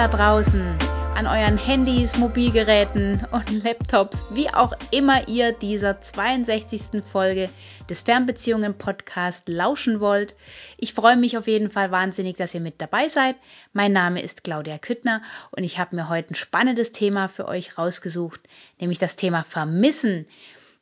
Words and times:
da 0.00 0.08
draußen 0.08 0.78
an 1.14 1.26
euren 1.26 1.58
Handys, 1.58 2.16
Mobilgeräten 2.16 3.22
und 3.32 3.62
Laptops, 3.62 4.24
wie 4.30 4.48
auch 4.48 4.72
immer 4.90 5.28
ihr 5.28 5.52
dieser 5.52 6.00
62. 6.00 7.04
Folge 7.04 7.50
des 7.90 8.00
Fernbeziehungen 8.00 8.78
Podcast 8.78 9.50
lauschen 9.50 10.00
wollt. 10.00 10.34
Ich 10.78 10.94
freue 10.94 11.18
mich 11.18 11.36
auf 11.36 11.46
jeden 11.46 11.70
Fall 11.70 11.90
wahnsinnig, 11.90 12.38
dass 12.38 12.54
ihr 12.54 12.62
mit 12.62 12.80
dabei 12.80 13.08
seid. 13.08 13.36
Mein 13.74 13.92
Name 13.92 14.22
ist 14.22 14.42
Claudia 14.42 14.78
Küttner 14.78 15.20
und 15.50 15.64
ich 15.64 15.78
habe 15.78 15.94
mir 15.94 16.08
heute 16.08 16.32
ein 16.32 16.34
spannendes 16.34 16.92
Thema 16.92 17.28
für 17.28 17.46
euch 17.46 17.76
rausgesucht, 17.76 18.40
nämlich 18.78 18.98
das 18.98 19.16
Thema 19.16 19.44
Vermissen. 19.44 20.26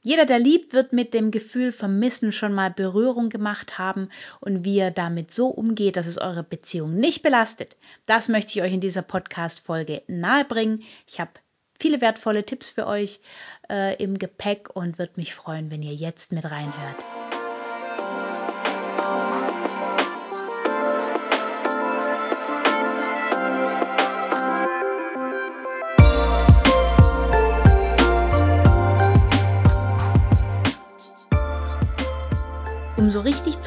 Jeder, 0.00 0.26
der 0.26 0.38
liebt, 0.38 0.74
wird 0.74 0.92
mit 0.92 1.12
dem 1.12 1.30
Gefühl 1.30 1.72
Vermissen 1.72 2.30
schon 2.30 2.52
mal 2.52 2.70
Berührung 2.70 3.30
gemacht 3.30 3.78
haben 3.78 4.08
und 4.40 4.64
wie 4.64 4.76
ihr 4.76 4.92
damit 4.92 5.32
so 5.32 5.48
umgeht, 5.48 5.96
dass 5.96 6.06
es 6.06 6.18
eure 6.18 6.44
Beziehung 6.44 6.94
nicht 6.94 7.22
belastet. 7.22 7.76
Das 8.06 8.28
möchte 8.28 8.52
ich 8.52 8.62
euch 8.62 8.72
in 8.72 8.80
dieser 8.80 9.02
Podcast-Folge 9.02 10.02
nahebringen. 10.06 10.84
Ich 11.08 11.18
habe 11.18 11.32
viele 11.80 12.00
wertvolle 12.00 12.44
Tipps 12.44 12.70
für 12.70 12.86
euch 12.86 13.20
äh, 13.68 14.00
im 14.02 14.18
Gepäck 14.18 14.74
und 14.74 14.98
würde 14.98 15.14
mich 15.16 15.34
freuen, 15.34 15.70
wenn 15.70 15.82
ihr 15.82 15.94
jetzt 15.94 16.30
mit 16.32 16.48
reinhört. 16.48 17.37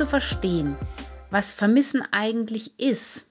Zu 0.02 0.08
verstehen, 0.08 0.78
was 1.30 1.54
Vermissen 1.54 2.02
eigentlich 2.12 2.80
ist, 2.80 3.28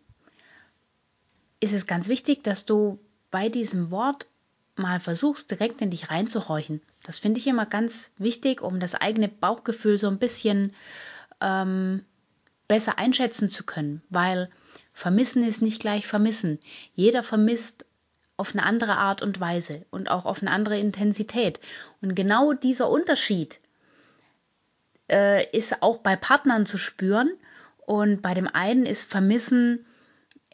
ist 1.59 1.73
es 1.73 1.89
ganz 1.89 2.07
wichtig, 2.07 2.45
dass 2.45 2.65
du 2.65 3.01
bei 3.33 3.49
diesem 3.49 3.91
Wort 3.91 4.29
mal 4.77 5.01
versuchst, 5.01 5.51
direkt 5.51 5.83
in 5.83 5.91
dich 5.91 6.11
reinzuhorchen. 6.11 6.81
Das 7.03 7.19
finde 7.19 7.41
ich 7.41 7.49
immer 7.49 7.67
ganz 7.67 8.12
wichtig, 8.19 8.62
um 8.62 8.79
das 8.79 8.95
eigene 8.95 9.27
Bauchgefühl 9.27 9.99
so 9.99 10.07
ein 10.07 10.21
bisschen 10.21 10.73
ähm, 11.41 12.05
besser 12.69 13.01
einschätzen 13.01 13.51
zu 13.51 13.65
können, 13.65 14.01
weil 14.09 14.49
Vermissen 14.93 15.43
ist 15.43 15.62
nicht 15.62 15.81
gleich 15.81 16.07
Vermissen. 16.07 16.61
Jeder 16.95 17.25
vermisst 17.25 17.84
auf 18.37 18.55
eine 18.55 18.62
andere 18.62 18.97
Art 18.97 19.23
und 19.23 19.41
Weise 19.41 19.87
und 19.91 20.09
auch 20.09 20.25
auf 20.25 20.41
eine 20.41 20.53
andere 20.53 20.79
Intensität. 20.79 21.59
Und 22.01 22.15
genau 22.15 22.53
dieser 22.53 22.89
Unterschied 22.89 23.59
äh, 25.11 25.47
ist 25.56 25.83
auch 25.83 25.98
bei 25.98 26.16
Partnern 26.16 26.66
zu 26.66 26.78
spüren. 26.78 27.30
Und 27.86 28.22
bei 28.22 28.34
dem 28.34 28.47
einen 28.47 28.86
ist 28.86 29.11
Vermissen 29.11 29.84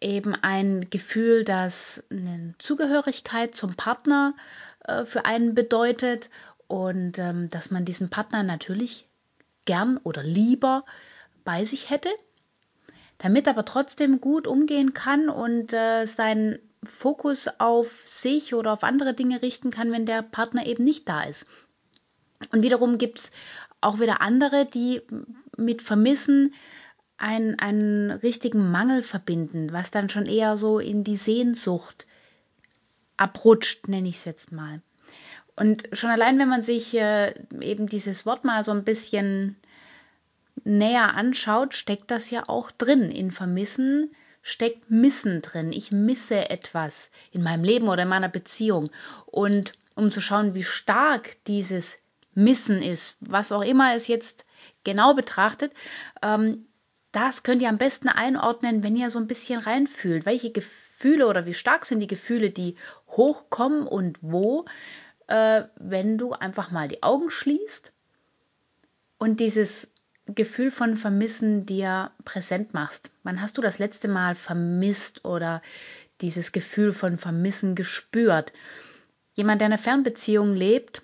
eben 0.00 0.34
ein 0.34 0.88
Gefühl, 0.90 1.44
das 1.44 2.02
eine 2.10 2.54
Zugehörigkeit 2.58 3.54
zum 3.54 3.74
Partner 3.74 4.34
äh, 4.84 5.04
für 5.04 5.24
einen 5.24 5.54
bedeutet 5.54 6.30
und 6.66 7.18
ähm, 7.18 7.48
dass 7.48 7.70
man 7.70 7.84
diesen 7.84 8.10
Partner 8.10 8.42
natürlich 8.42 9.06
gern 9.66 9.98
oder 9.98 10.22
lieber 10.22 10.84
bei 11.44 11.64
sich 11.64 11.90
hätte, 11.90 12.10
damit 13.18 13.48
aber 13.48 13.64
trotzdem 13.64 14.20
gut 14.20 14.46
umgehen 14.46 14.94
kann 14.94 15.28
und 15.28 15.72
äh, 15.72 16.06
seinen 16.06 16.58
Fokus 16.82 17.48
auf 17.58 18.06
sich 18.06 18.54
oder 18.54 18.72
auf 18.72 18.82
andere 18.84 19.14
Dinge 19.14 19.42
richten 19.42 19.70
kann, 19.70 19.92
wenn 19.92 20.06
der 20.06 20.22
Partner 20.22 20.66
eben 20.66 20.84
nicht 20.84 21.08
da 21.08 21.22
ist. 21.24 21.46
Und 22.52 22.62
wiederum 22.62 22.98
gibt 22.98 23.18
es 23.20 23.33
auch 23.81 24.01
wieder 24.01 24.20
andere, 24.20 24.67
die 24.67 25.03
mit 25.57 25.83
Vermissen 25.83 26.55
einen, 27.19 27.59
einen 27.59 28.11
richtigen 28.11 28.70
Mangel 28.70 29.03
verbinden, 29.03 29.73
was 29.73 29.91
dann 29.91 30.09
schon 30.09 30.27
eher 30.27 30.57
so 30.57 30.79
in 30.79 31.05
die 31.05 31.17
Sehnsucht 31.17 32.07
abrutscht, 33.17 33.89
nenne 33.89 34.09
ich 34.09 34.17
es 34.17 34.25
jetzt 34.25 34.53
mal. 34.53 34.83
Und 35.57 35.89
schon 35.92 36.11
allein, 36.11 36.39
wenn 36.39 36.48
man 36.48 36.63
sich 36.63 36.95
äh, 36.95 37.33
eben 37.61 37.87
dieses 37.87 38.27
Wort 38.27 38.45
mal 38.45 38.64
so 38.64 38.73
ein 38.73 38.85
bisschen 38.85 39.57
näher 40.64 41.14
anschaut, 41.14 41.75
steckt 41.75 42.11
das 42.11 42.31
ja 42.31 42.48
auch 42.48 42.70
drin. 42.70 43.11
In 43.11 43.31
Vermissen 43.31 44.11
steckt 44.43 44.91
Missen 44.91 45.41
drin. 45.41 45.73
Ich 45.73 45.93
misse 45.93 46.51
etwas 46.51 47.11
in 47.33 47.43
meinem 47.43 47.64
Leben 47.64 47.89
oder 47.89 48.03
in 48.03 48.08
meiner 48.08 48.29
Beziehung. 48.29 48.91
Und 49.25 49.73
um 49.95 50.11
zu 50.11 50.20
schauen, 50.20 50.55
wie 50.55 50.63
stark 50.63 51.37
dieses 51.47 51.98
Missen 52.36 52.83
ist, 52.83 53.17
was 53.20 53.51
auch 53.51 53.63
immer 53.63 53.95
es 53.95 54.08
jetzt 54.08 54.47
genau 54.85 55.14
betrachtet, 55.14 55.73
ähm, 56.23 56.67
das 57.11 57.42
könnt 57.42 57.63
ihr 57.63 57.70
am 57.70 57.79
besten 57.79 58.08
einordnen, 58.08 58.83
wenn 58.83 58.95
ihr 58.95 59.11
so 59.11 59.19
ein 59.19 59.27
bisschen 59.27 59.58
reinfühlt. 59.58 60.27
Welche 60.27 60.52
Gefühle 60.52 61.27
oder 61.27 61.46
wie 61.46 61.55
stark 61.55 61.86
sind 61.86 62.01
die 62.01 62.07
Gefühle, 62.07 62.51
die 62.51 62.77
hochkommen 63.08 63.86
und 63.86 64.19
wo, 64.20 64.67
äh, 65.29 65.63
wenn 65.77 66.19
du 66.19 66.33
einfach 66.33 66.70
mal 66.70 66.89
die 66.89 67.02
Augen 67.02 67.30
schließt 67.30 67.95
und 69.17 69.41
dieses 69.41 69.95
Gefühl 70.27 70.70
von 70.70 70.96
Vermissen 70.96 71.64
dir 71.64 72.11
präsent 72.27 72.75
machst. 72.75 73.11
Wann 73.23 73.41
hast 73.41 73.57
du 73.57 73.63
das 73.63 73.79
letzte 73.79 74.08
Mal 74.08 74.35
vermisst 74.35 75.25
oder 75.25 75.63
dieses 76.20 76.52
Gefühl 76.52 76.92
von 76.92 77.17
Vermissen 77.17 77.75
gespürt? 77.75 78.52
Jemand, 79.33 79.63
der 79.63 79.67
eine 79.67 79.79
Fernbeziehung 79.79 80.52
lebt, 80.52 81.02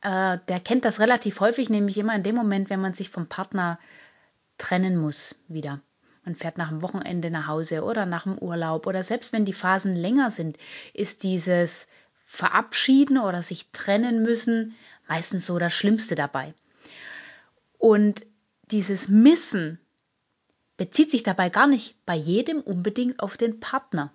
äh, 0.00 0.38
der 0.48 0.60
kennt 0.60 0.84
das 0.84 1.00
relativ 1.00 1.40
häufig, 1.40 1.68
nämlich 1.68 1.98
immer 1.98 2.14
in 2.14 2.22
dem 2.22 2.34
Moment, 2.34 2.70
wenn 2.70 2.80
man 2.80 2.94
sich 2.94 3.10
vom 3.10 3.26
Partner 3.26 3.78
trennen 4.58 4.96
muss 4.96 5.34
wieder. 5.48 5.80
Man 6.24 6.36
fährt 6.36 6.56
nach 6.56 6.70
dem 6.70 6.80
Wochenende 6.80 7.30
nach 7.30 7.46
Hause 7.46 7.84
oder 7.84 8.06
nach 8.06 8.22
dem 8.22 8.38
Urlaub 8.38 8.86
oder 8.86 9.02
selbst 9.02 9.32
wenn 9.32 9.44
die 9.44 9.52
Phasen 9.52 9.94
länger 9.94 10.30
sind, 10.30 10.56
ist 10.94 11.22
dieses 11.22 11.86
Verabschieden 12.24 13.18
oder 13.18 13.42
sich 13.42 13.70
trennen 13.72 14.22
müssen 14.22 14.74
meistens 15.06 15.46
so 15.46 15.58
das 15.58 15.72
Schlimmste 15.72 16.14
dabei. 16.14 16.54
Und 17.78 18.24
dieses 18.70 19.08
Missen 19.08 19.78
bezieht 20.76 21.10
sich 21.10 21.22
dabei 21.22 21.50
gar 21.50 21.66
nicht 21.66 21.96
bei 22.06 22.14
jedem 22.14 22.60
unbedingt 22.60 23.20
auf 23.20 23.36
den 23.36 23.60
Partner 23.60 24.12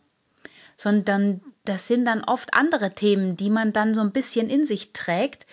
sondern 0.80 1.42
das 1.66 1.90
sind 1.90 2.06
dann 2.06 2.24
oft 2.24 2.54
andere 2.54 2.96
Themen, 2.96 3.36
die 3.36 3.50
man 3.50 3.74
dann 3.74 3.94
so 3.94 4.00
ein 4.00 4.14
bisschen 4.14 4.50
in 4.50 4.66
sich 4.66 4.94
trägt, 4.94 5.46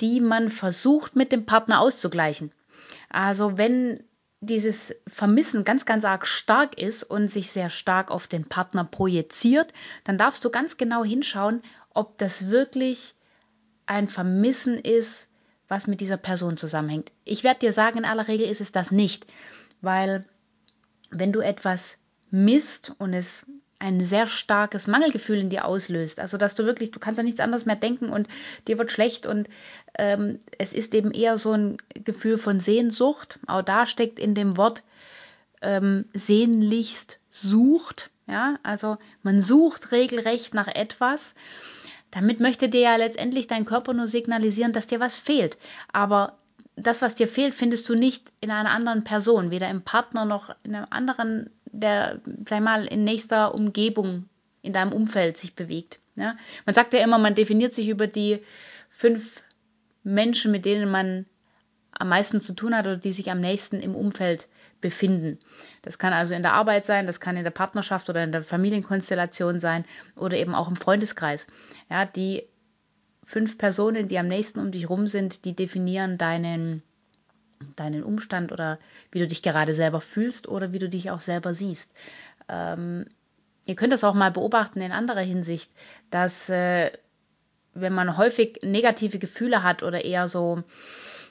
die 0.00 0.20
man 0.20 0.50
versucht 0.50 1.16
mit 1.16 1.32
dem 1.32 1.46
Partner 1.46 1.80
auszugleichen. 1.80 2.52
Also 3.10 3.58
wenn 3.58 4.04
dieses 4.40 4.94
Vermissen 5.08 5.64
ganz, 5.64 5.84
ganz 5.84 6.04
arg 6.04 6.28
stark 6.28 6.78
ist 6.80 7.02
und 7.02 7.26
sich 7.26 7.50
sehr 7.50 7.70
stark 7.70 8.12
auf 8.12 8.28
den 8.28 8.44
Partner 8.44 8.84
projiziert, 8.84 9.72
dann 10.04 10.16
darfst 10.16 10.44
du 10.44 10.50
ganz 10.50 10.76
genau 10.76 11.02
hinschauen, 11.02 11.60
ob 11.92 12.16
das 12.18 12.46
wirklich 12.46 13.16
ein 13.86 14.06
Vermissen 14.06 14.78
ist, 14.78 15.28
was 15.66 15.88
mit 15.88 16.00
dieser 16.00 16.18
Person 16.18 16.56
zusammenhängt. 16.56 17.10
Ich 17.24 17.42
werde 17.42 17.58
dir 17.58 17.72
sagen, 17.72 17.98
in 17.98 18.04
aller 18.04 18.28
Regel 18.28 18.48
ist 18.48 18.60
es 18.60 18.70
das 18.70 18.92
nicht, 18.92 19.26
weil 19.80 20.24
wenn 21.10 21.32
du 21.32 21.40
etwas 21.40 21.98
misst 22.30 22.94
und 22.98 23.12
es 23.12 23.44
ein 23.78 24.04
sehr 24.04 24.26
starkes 24.26 24.86
Mangelgefühl 24.86 25.38
in 25.38 25.50
dir 25.50 25.64
auslöst. 25.64 26.20
Also 26.20 26.36
dass 26.36 26.54
du 26.54 26.64
wirklich, 26.64 26.90
du 26.90 26.98
kannst 26.98 27.18
an 27.18 27.26
nichts 27.26 27.40
anderes 27.40 27.64
mehr 27.64 27.76
denken 27.76 28.08
und 28.08 28.28
dir 28.66 28.78
wird 28.78 28.90
schlecht 28.90 29.26
und 29.26 29.48
ähm, 29.96 30.38
es 30.58 30.72
ist 30.72 30.94
eben 30.94 31.12
eher 31.12 31.38
so 31.38 31.52
ein 31.52 31.76
Gefühl 32.04 32.38
von 32.38 32.60
Sehnsucht. 32.60 33.38
Auch 33.46 33.62
da 33.62 33.86
steckt 33.86 34.18
in 34.18 34.34
dem 34.34 34.56
Wort 34.56 34.82
ähm, 35.62 36.06
sehnlichst 36.12 37.20
sucht. 37.30 38.10
Ja, 38.26 38.58
also 38.62 38.98
man 39.22 39.40
sucht 39.40 39.92
regelrecht 39.92 40.54
nach 40.54 40.68
etwas. 40.68 41.34
Damit 42.10 42.40
möchte 42.40 42.68
dir 42.68 42.80
ja 42.80 42.96
letztendlich 42.96 43.46
dein 43.46 43.64
Körper 43.64 43.94
nur 43.94 44.06
signalisieren, 44.06 44.72
dass 44.72 44.86
dir 44.86 45.00
was 45.00 45.16
fehlt. 45.18 45.56
Aber 45.92 46.38
das, 46.82 47.02
was 47.02 47.14
dir 47.14 47.28
fehlt, 47.28 47.54
findest 47.54 47.88
du 47.88 47.94
nicht 47.94 48.32
in 48.40 48.50
einer 48.50 48.70
anderen 48.70 49.04
Person, 49.04 49.50
weder 49.50 49.68
im 49.68 49.82
Partner 49.82 50.24
noch 50.24 50.54
in 50.62 50.74
einem 50.74 50.86
anderen 50.90 51.50
der, 51.70 52.20
sag 52.48 52.62
mal, 52.62 52.86
in 52.86 53.04
nächster 53.04 53.54
Umgebung, 53.54 54.28
in 54.62 54.72
deinem 54.72 54.92
Umfeld 54.92 55.36
sich 55.36 55.54
bewegt. 55.54 55.98
Ja? 56.16 56.36
Man 56.66 56.74
sagt 56.74 56.92
ja 56.92 57.00
immer, 57.00 57.18
man 57.18 57.34
definiert 57.34 57.74
sich 57.74 57.88
über 57.88 58.06
die 58.06 58.42
fünf 58.90 59.42
Menschen, 60.02 60.50
mit 60.50 60.64
denen 60.64 60.90
man 60.90 61.26
am 61.92 62.08
meisten 62.08 62.40
zu 62.40 62.54
tun 62.54 62.76
hat 62.76 62.86
oder 62.86 62.96
die 62.96 63.12
sich 63.12 63.30
am 63.30 63.40
nächsten 63.40 63.80
im 63.80 63.94
Umfeld 63.94 64.48
befinden. 64.80 65.38
Das 65.82 65.98
kann 65.98 66.12
also 66.12 66.34
in 66.34 66.42
der 66.42 66.52
Arbeit 66.52 66.86
sein, 66.86 67.06
das 67.06 67.20
kann 67.20 67.36
in 67.36 67.44
der 67.44 67.50
Partnerschaft 67.50 68.08
oder 68.08 68.22
in 68.22 68.32
der 68.32 68.44
Familienkonstellation 68.44 69.58
sein 69.58 69.84
oder 70.14 70.36
eben 70.36 70.54
auch 70.54 70.68
im 70.68 70.76
Freundeskreis. 70.76 71.48
Ja, 71.90 72.04
die 72.04 72.44
fünf 73.28 73.58
Personen, 73.58 74.08
die 74.08 74.18
am 74.18 74.26
nächsten 74.26 74.58
um 74.58 74.72
dich 74.72 74.88
rum 74.88 75.06
sind, 75.06 75.44
die 75.44 75.54
definieren 75.54 76.16
deinen 76.16 76.82
deinen 77.76 78.02
Umstand 78.02 78.52
oder 78.52 78.78
wie 79.12 79.18
du 79.18 79.26
dich 79.26 79.42
gerade 79.42 79.74
selber 79.74 80.00
fühlst 80.00 80.48
oder 80.48 80.72
wie 80.72 80.78
du 80.78 80.88
dich 80.88 81.10
auch 81.10 81.20
selber 81.20 81.52
siehst. 81.52 81.92
Ähm, 82.48 83.04
ihr 83.66 83.74
könnt 83.74 83.92
das 83.92 84.04
auch 84.04 84.14
mal 84.14 84.30
beobachten 84.30 84.80
in 84.80 84.92
anderer 84.92 85.20
Hinsicht, 85.20 85.70
dass 86.10 86.48
äh, 86.48 86.90
wenn 87.74 87.92
man 87.92 88.16
häufig 88.16 88.60
negative 88.62 89.18
Gefühle 89.18 89.62
hat 89.62 89.82
oder 89.82 90.04
eher 90.06 90.26
so, 90.28 90.62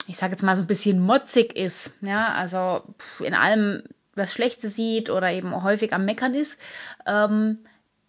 ich 0.05 0.17
sage 0.17 0.33
jetzt 0.33 0.43
mal 0.43 0.55
so 0.55 0.61
ein 0.61 0.67
bisschen 0.67 0.99
motzig 0.99 1.55
ist, 1.55 1.95
ja, 2.01 2.33
also 2.33 2.83
in 3.19 3.33
allem 3.33 3.83
was 4.13 4.31
Schlechtes 4.33 4.75
sieht 4.75 5.09
oder 5.09 5.31
eben 5.31 5.63
häufig 5.63 5.93
am 5.93 6.05
Meckern 6.05 6.35
ist, 6.35 6.59
ähm, 7.07 7.59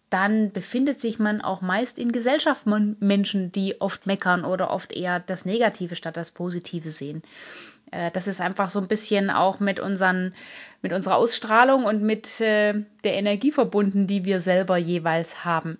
dann 0.09 0.51
befindet 0.51 0.99
sich 0.99 1.19
man 1.19 1.41
auch 1.41 1.61
meist 1.61 1.99
in 1.99 2.11
Gesellschaft 2.11 2.63
von 2.63 2.95
Menschen, 2.99 3.51
die 3.51 3.79
oft 3.79 4.07
meckern 4.07 4.43
oder 4.43 4.71
oft 4.71 4.91
eher 4.91 5.19
das 5.19 5.45
Negative 5.45 5.95
statt 5.95 6.17
das 6.17 6.31
Positive 6.31 6.89
sehen. 6.89 7.21
Äh, 7.91 8.11
das 8.11 8.27
ist 8.27 8.41
einfach 8.41 8.69
so 8.69 8.79
ein 8.79 8.87
bisschen 8.87 9.29
auch 9.29 9.59
mit, 9.59 9.79
unseren, 9.79 10.33
mit 10.81 10.93
unserer 10.93 11.17
Ausstrahlung 11.17 11.85
und 11.85 12.01
mit 12.01 12.41
äh, 12.41 12.73
der 13.03 13.13
Energie 13.13 13.51
verbunden, 13.51 14.07
die 14.07 14.25
wir 14.25 14.39
selber 14.39 14.77
jeweils 14.77 15.45
haben. 15.45 15.77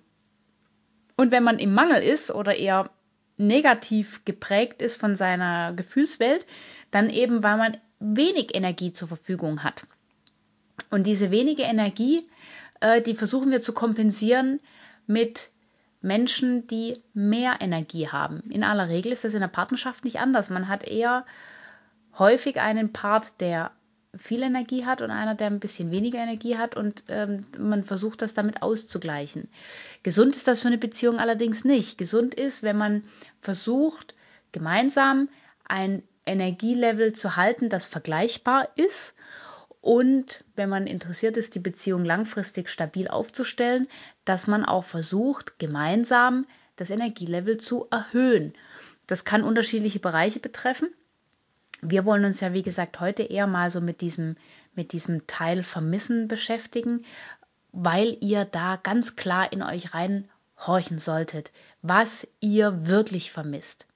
Und 1.15 1.31
wenn 1.31 1.43
man 1.43 1.59
im 1.59 1.73
Mangel 1.73 2.01
ist 2.01 2.31
oder 2.31 2.55
eher 2.55 2.89
negativ 3.37 4.25
geprägt 4.25 4.81
ist 4.81 4.97
von 4.97 5.15
seiner 5.15 5.73
Gefühlswelt, 5.73 6.45
dann 6.91 7.09
eben, 7.09 7.43
weil 7.43 7.57
man 7.57 7.77
wenig 7.99 8.55
Energie 8.55 8.91
zur 8.91 9.07
Verfügung 9.07 9.63
hat. 9.63 9.85
Und 10.89 11.03
diese 11.05 11.31
wenige 11.31 11.63
Energie, 11.63 12.25
äh, 12.79 13.01
die 13.01 13.15
versuchen 13.15 13.51
wir 13.51 13.61
zu 13.61 13.73
kompensieren 13.73 14.59
mit 15.07 15.49
Menschen, 16.01 16.67
die 16.67 17.01
mehr 17.13 17.57
Energie 17.59 18.07
haben. 18.07 18.41
In 18.49 18.63
aller 18.63 18.87
Regel 18.87 19.11
ist 19.11 19.23
das 19.23 19.33
in 19.33 19.41
der 19.41 19.47
Partnerschaft 19.47 20.05
nicht 20.05 20.19
anders. 20.19 20.49
Man 20.49 20.67
hat 20.67 20.87
eher 20.87 21.25
häufig 22.17 22.59
einen 22.59 22.93
Part, 22.93 23.41
der 23.41 23.71
viel 24.17 24.41
Energie 24.41 24.85
hat 24.85 25.01
und 25.01 25.11
einer, 25.11 25.35
der 25.35 25.47
ein 25.47 25.59
bisschen 25.59 25.91
weniger 25.91 26.19
Energie 26.19 26.57
hat 26.57 26.75
und 26.75 27.03
ähm, 27.09 27.45
man 27.57 27.83
versucht 27.83 28.21
das 28.21 28.33
damit 28.33 28.63
auszugleichen. 28.63 29.49
Gesund 30.01 30.35
ist 30.35 30.47
das 30.47 30.61
für 30.61 30.67
eine 30.67 30.79
Beziehung 30.79 31.19
allerdings 31.19 31.63
nicht. 31.63 31.97
Gesund 31.97 32.33
ist, 32.33 32.63
wenn 32.63 32.77
man 32.77 33.03
versucht, 33.41 34.15
gemeinsam 34.51 35.29
ein 35.67 36.01
Energielevel 36.25 37.13
zu 37.13 37.35
halten, 37.35 37.69
das 37.69 37.87
vergleichbar 37.87 38.69
ist 38.75 39.15
und 39.81 40.43
wenn 40.55 40.69
man 40.69 40.87
interessiert 40.87 41.37
ist, 41.37 41.55
die 41.55 41.59
Beziehung 41.59 42.03
langfristig 42.03 42.69
stabil 42.69 43.07
aufzustellen, 43.07 43.87
dass 44.25 44.47
man 44.47 44.65
auch 44.65 44.83
versucht, 44.83 45.57
gemeinsam 45.57 46.45
das 46.75 46.89
Energielevel 46.89 47.57
zu 47.57 47.87
erhöhen. 47.89 48.53
Das 49.07 49.23
kann 49.25 49.43
unterschiedliche 49.43 49.99
Bereiche 49.99 50.39
betreffen. 50.39 50.89
Wir 51.81 52.03
wollen 52.03 52.25
uns 52.25 52.41
ja, 52.41 52.53
wie 52.53 52.61
gesagt, 52.61 52.99
heute 52.99 53.23
eher 53.23 53.47
mal 53.47 53.71
so 53.71 53.79
mit 53.79 54.01
diesem, 54.01 54.35
mit 54.75 54.91
diesem 54.91 55.27
Teil 55.27 55.63
Vermissen 55.63 56.27
beschäftigen, 56.27 57.05
weil 57.71 58.17
ihr 58.19 58.43
da 58.43 58.75
ganz 58.75 59.15
klar 59.15 59.53
in 59.53 59.63
euch 59.63 59.93
reinhorchen 59.93 60.99
solltet, 60.99 61.51
was 61.81 62.27
ihr 62.41 62.85
wirklich 62.85 63.31
vermisst. 63.31 63.87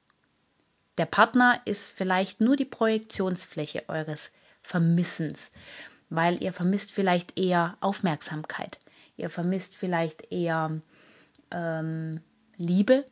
Der 0.98 1.06
Partner 1.06 1.60
ist 1.66 1.92
vielleicht 1.92 2.40
nur 2.40 2.56
die 2.56 2.66
Projektionsfläche 2.66 3.90
eures 3.90 4.32
Vermissens, 4.64 5.52
weil 6.10 6.42
ihr 6.42 6.54
vermisst 6.54 6.92
vielleicht 6.92 7.38
eher 7.38 7.78
Aufmerksamkeit, 7.80 8.80
ihr 9.18 9.30
vermisst 9.30 9.76
vielleicht 9.76 10.32
eher 10.32 10.82
ähm, 11.52 12.22
Liebe 12.58 13.06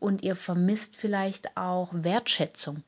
und 0.00 0.22
ihr 0.22 0.34
vermisst 0.34 0.96
vielleicht 0.96 1.56
auch 1.56 1.90
Wertschätzung. 1.92 2.82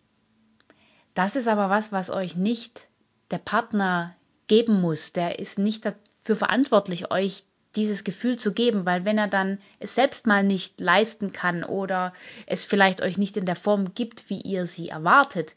Das 1.14 1.36
ist 1.36 1.46
aber 1.46 1.70
was, 1.70 1.92
was 1.92 2.10
euch 2.10 2.36
nicht 2.36 2.88
der 3.31 3.38
Partner 3.38 4.16
geben 4.48 4.81
muss. 4.81 5.12
Der 5.12 5.38
ist 5.38 5.58
nicht 5.58 5.84
dafür 5.84 6.36
verantwortlich, 6.36 7.10
euch 7.10 7.44
dieses 7.76 8.04
Gefühl 8.04 8.38
zu 8.38 8.52
geben, 8.52 8.86
weil 8.86 9.04
wenn 9.04 9.19
er 9.19 9.28
dann 9.28 9.58
es 9.78 9.94
selbst 9.94 10.26
mal 10.26 10.44
nicht 10.44 10.81
leisten 10.81 11.32
kann 11.32 11.64
oder 11.64 12.12
es 12.46 12.64
vielleicht 12.64 13.00
euch 13.00 13.19
nicht 13.19 13.36
in 13.36 13.46
der 13.46 13.56
Form 13.56 13.94
gibt, 13.94 14.31
wie 14.31 14.40
ihr 14.40 14.66
sie 14.66 14.88
erwartet, 14.88 15.54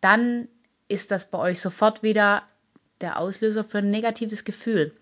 dann 0.00 0.48
ist 0.88 1.10
das 1.10 1.30
bei 1.30 1.38
euch 1.38 1.60
sofort 1.60 2.02
wieder 2.02 2.42
der 3.00 3.18
Auslöser 3.18 3.64
für 3.64 3.78
ein 3.78 3.90
negatives 3.90 4.44
Gefühl. 4.44 4.92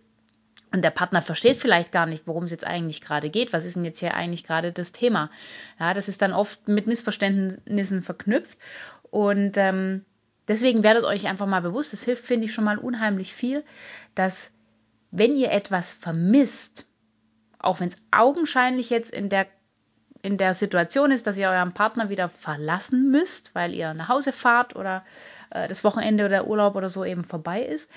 Und 0.72 0.82
der 0.82 0.90
Partner 0.90 1.22
versteht 1.22 1.58
vielleicht 1.58 1.92
gar 1.92 2.06
nicht, 2.06 2.26
worum 2.26 2.44
es 2.44 2.50
jetzt 2.50 2.66
eigentlich 2.66 3.00
gerade 3.00 3.30
geht. 3.30 3.52
Was 3.52 3.64
ist 3.64 3.76
denn 3.76 3.84
jetzt 3.84 4.00
hier 4.00 4.14
eigentlich 4.14 4.44
gerade 4.44 4.72
das 4.72 4.92
Thema? 4.92 5.30
Ja, 5.78 5.94
das 5.94 6.08
ist 6.08 6.20
dann 6.22 6.32
oft 6.32 6.68
mit 6.68 6.86
Missverständnissen 6.86 8.02
verknüpft. 8.02 8.58
Und 9.10 9.56
ähm, 9.56 10.04
deswegen 10.48 10.82
werdet 10.82 11.04
euch 11.04 11.28
einfach 11.28 11.46
mal 11.46 11.62
bewusst, 11.62 11.92
das 11.92 12.02
hilft, 12.02 12.26
finde 12.26 12.46
ich, 12.46 12.52
schon 12.52 12.64
mal 12.64 12.78
unheimlich 12.78 13.32
viel, 13.32 13.64
dass 14.14 14.50
wenn 15.10 15.36
ihr 15.36 15.52
etwas 15.52 15.92
vermisst, 15.92 16.84
auch 17.58 17.80
wenn 17.80 17.88
es 17.88 18.02
augenscheinlich 18.10 18.90
jetzt 18.90 19.12
in 19.12 19.28
der, 19.28 19.46
in 20.20 20.36
der 20.36 20.52
Situation 20.52 21.10
ist, 21.10 21.26
dass 21.26 21.38
ihr 21.38 21.48
euren 21.48 21.72
Partner 21.72 22.10
wieder 22.10 22.28
verlassen 22.28 23.10
müsst, 23.10 23.54
weil 23.54 23.72
ihr 23.72 23.94
nach 23.94 24.08
Hause 24.08 24.32
fahrt 24.32 24.76
oder 24.76 25.04
äh, 25.50 25.68
das 25.68 25.84
Wochenende 25.84 26.24
oder 26.24 26.30
der 26.30 26.46
Urlaub 26.46 26.74
oder 26.74 26.90
so 26.90 27.04
eben 27.04 27.24
vorbei 27.24 27.62
ist, 27.62 27.90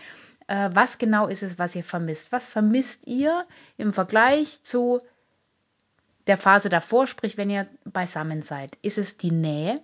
äh, 0.47 0.69
was 0.73 0.97
genau 0.97 1.27
ist 1.27 1.43
es, 1.43 1.59
was 1.59 1.75
ihr 1.75 1.83
vermisst? 1.83 2.31
Was 2.31 2.47
vermisst 2.47 3.07
ihr 3.07 3.45
im 3.77 3.93
Vergleich 3.93 4.63
zu 4.63 5.01
der 6.27 6.37
Phase 6.37 6.69
davor, 6.69 7.07
sprich 7.07 7.37
wenn 7.37 7.49
ihr 7.49 7.67
beisammen 7.85 8.41
seid? 8.41 8.77
Ist 8.81 8.97
es 8.97 9.17
die 9.17 9.31
Nähe? 9.31 9.79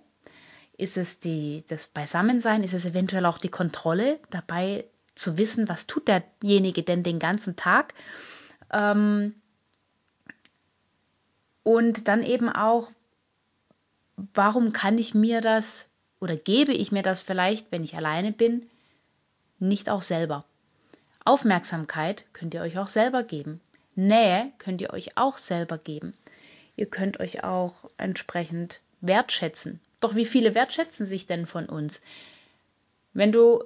Ist 0.76 0.96
es 0.96 1.20
die, 1.20 1.64
das 1.68 1.86
Beisammensein? 1.86 2.62
Ist 2.62 2.74
es 2.74 2.84
eventuell 2.84 3.26
auch 3.26 3.38
die 3.38 3.48
Kontrolle 3.48 4.18
dabei 4.30 4.84
zu 5.14 5.38
wissen, 5.38 5.68
was 5.68 5.86
tut 5.86 6.08
derjenige 6.08 6.82
denn 6.82 7.02
den 7.02 7.18
ganzen 7.18 7.56
Tag? 7.56 7.94
Ähm, 8.72 9.34
und 11.62 12.08
dann 12.08 12.22
eben 12.22 12.48
auch, 12.48 12.90
warum 14.34 14.72
kann 14.72 14.98
ich 14.98 15.14
mir 15.14 15.40
das 15.40 15.88
oder 16.20 16.36
gebe 16.36 16.72
ich 16.72 16.92
mir 16.92 17.02
das 17.02 17.22
vielleicht, 17.22 17.70
wenn 17.72 17.84
ich 17.84 17.96
alleine 17.96 18.32
bin, 18.32 18.66
nicht 19.58 19.90
auch 19.90 20.02
selber? 20.02 20.44
Aufmerksamkeit 21.24 22.24
könnt 22.32 22.54
ihr 22.54 22.62
euch 22.62 22.78
auch 22.78 22.88
selber 22.88 23.22
geben. 23.22 23.60
Nähe 23.94 24.52
könnt 24.58 24.80
ihr 24.80 24.92
euch 24.92 25.16
auch 25.16 25.38
selber 25.38 25.78
geben. 25.78 26.12
Ihr 26.76 26.86
könnt 26.86 27.20
euch 27.20 27.42
auch 27.42 27.90
entsprechend 27.96 28.80
wertschätzen. 29.00 29.80
Doch 30.00 30.14
wie 30.14 30.26
viele 30.26 30.54
wertschätzen 30.54 31.06
sich 31.06 31.26
denn 31.26 31.46
von 31.46 31.66
uns? 31.66 32.00
Wenn 33.14 33.32
du 33.32 33.64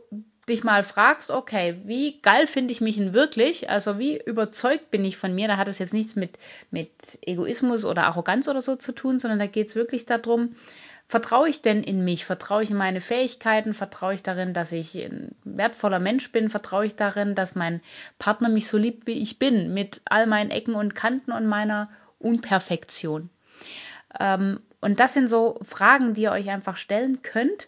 dich 0.49 0.65
mal 0.65 0.85
fragst, 0.85 1.31
okay, 1.31 1.77
wie 1.85 2.21
geil 2.21 2.47
finde 2.47 2.73
ich 2.73 2.81
mich 2.81 2.97
denn 2.97 3.13
wirklich? 3.13 3.69
Also 3.69 3.99
wie 3.99 4.21
überzeugt 4.21 4.91
bin 4.91 5.05
ich 5.05 5.17
von 5.17 5.35
mir? 5.35 5.49
Da 5.49 5.57
hat 5.57 5.69
es 5.69 5.79
jetzt 5.79 5.93
nichts 5.93 6.17
mit, 6.17 6.39
mit 6.71 6.91
Egoismus 7.23 7.85
oder 7.85 8.05
Arroganz 8.05 8.49
oder 8.49 8.63
so 8.63 8.77
zu 8.77 8.93
tun, 8.93 9.19
sondern 9.19 9.39
da 9.39 9.47
geht 9.47 9.69
es 9.69 9.75
wirklich 9.77 10.07
darum, 10.07 10.57
vertraue 11.11 11.49
ich 11.49 11.61
denn 11.61 11.83
in 11.83 12.05
mich? 12.05 12.25
Vertraue 12.25 12.63
ich 12.63 12.71
in 12.71 12.77
meine 12.77 13.01
Fähigkeiten? 13.01 13.75
Vertraue 13.75 14.15
ich 14.15 14.23
darin, 14.23 14.55
dass 14.55 14.71
ich 14.71 14.95
ein 14.95 15.35
wertvoller 15.43 15.99
Mensch 15.99 16.31
bin? 16.31 16.51
Vertraue 16.51 16.87
ich 16.87 16.95
darin, 16.95 17.35
dass 17.35 17.57
mein 17.57 17.81
Partner 18.21 18.49
mich 18.49 18.69
so 18.69 18.79
liebt, 18.79 19.09
wie 19.09 19.21
ich 19.21 19.41
bin, 19.41 19.75
mit 19.75 20.03
all 20.05 20.29
meinen 20.29 20.53
Ecken 20.53 20.77
und 20.77 20.95
Kanten 20.95 21.33
und 21.33 21.49
meiner 21.49 21.91
Unperfektion? 22.21 23.29
Ähm, 24.21 24.61
und 24.81 25.01
das 25.01 25.13
sind 25.13 25.29
so 25.29 25.59
Fragen, 25.65 26.15
die 26.15 26.23
ihr 26.23 26.31
euch 26.31 26.49
einfach 26.49 26.77
stellen 26.77 27.23
könnt 27.23 27.67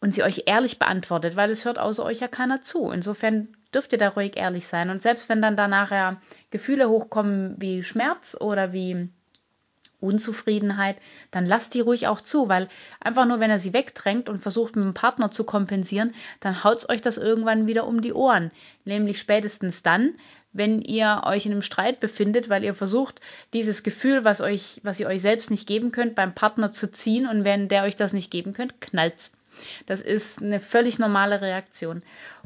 und 0.00 0.12
sie 0.12 0.24
euch 0.24 0.42
ehrlich 0.46 0.80
beantwortet, 0.80 1.36
weil 1.36 1.50
es 1.50 1.64
hört 1.64 1.78
außer 1.78 2.04
euch 2.04 2.18
ja 2.18 2.26
keiner 2.26 2.62
zu. 2.62 2.90
Insofern 2.90 3.46
dürft 3.72 3.92
ihr 3.92 3.98
da 3.98 4.08
ruhig 4.08 4.36
ehrlich 4.36 4.66
sein. 4.66 4.90
Und 4.90 5.02
selbst 5.02 5.28
wenn 5.28 5.40
dann 5.40 5.56
da 5.56 5.68
nachher 5.68 6.20
Gefühle 6.50 6.88
hochkommen 6.88 7.54
wie 7.58 7.84
Schmerz 7.84 8.36
oder 8.40 8.72
wie 8.72 9.08
Unzufriedenheit, 10.00 10.96
dann 11.30 11.46
lasst 11.46 11.74
die 11.74 11.80
ruhig 11.80 12.06
auch 12.06 12.20
zu, 12.20 12.48
weil 12.48 12.68
einfach 13.00 13.26
nur, 13.26 13.40
wenn 13.40 13.50
er 13.50 13.58
sie 13.58 13.72
wegdrängt 13.72 14.28
und 14.28 14.42
versucht 14.42 14.76
mit 14.76 14.84
dem 14.84 14.94
Partner 14.94 15.30
zu 15.30 15.44
kompensieren, 15.44 16.14
dann 16.40 16.64
haut 16.64 16.88
euch 16.88 17.00
das 17.00 17.18
irgendwann 17.18 17.66
wieder 17.66 17.86
um 17.86 18.02
die 18.02 18.12
Ohren. 18.12 18.50
Nämlich 18.84 19.18
spätestens 19.18 19.82
dann, 19.82 20.14
wenn 20.52 20.80
ihr 20.80 21.22
euch 21.24 21.46
in 21.46 21.52
einem 21.52 21.62
Streit 21.62 22.00
befindet, 22.00 22.48
weil 22.48 22.64
ihr 22.64 22.74
versucht, 22.74 23.20
dieses 23.52 23.82
Gefühl, 23.82 24.24
was 24.24 24.40
euch, 24.40 24.80
was 24.82 25.00
ihr 25.00 25.06
euch 25.06 25.22
selbst 25.22 25.50
nicht 25.50 25.66
geben 25.66 25.92
könnt, 25.92 26.14
beim 26.14 26.34
Partner 26.34 26.72
zu 26.72 26.90
ziehen 26.90 27.26
und 27.26 27.44
wenn 27.44 27.68
der 27.68 27.84
euch 27.84 27.96
das 27.96 28.12
nicht 28.12 28.30
geben 28.30 28.52
könnt, 28.52 28.80
knallt's. 28.80 29.32
Das 29.86 30.00
ist 30.00 30.42
eine 30.42 30.60
völlig 30.60 30.98
normale 30.98 31.40
Reaktion. 31.40 32.02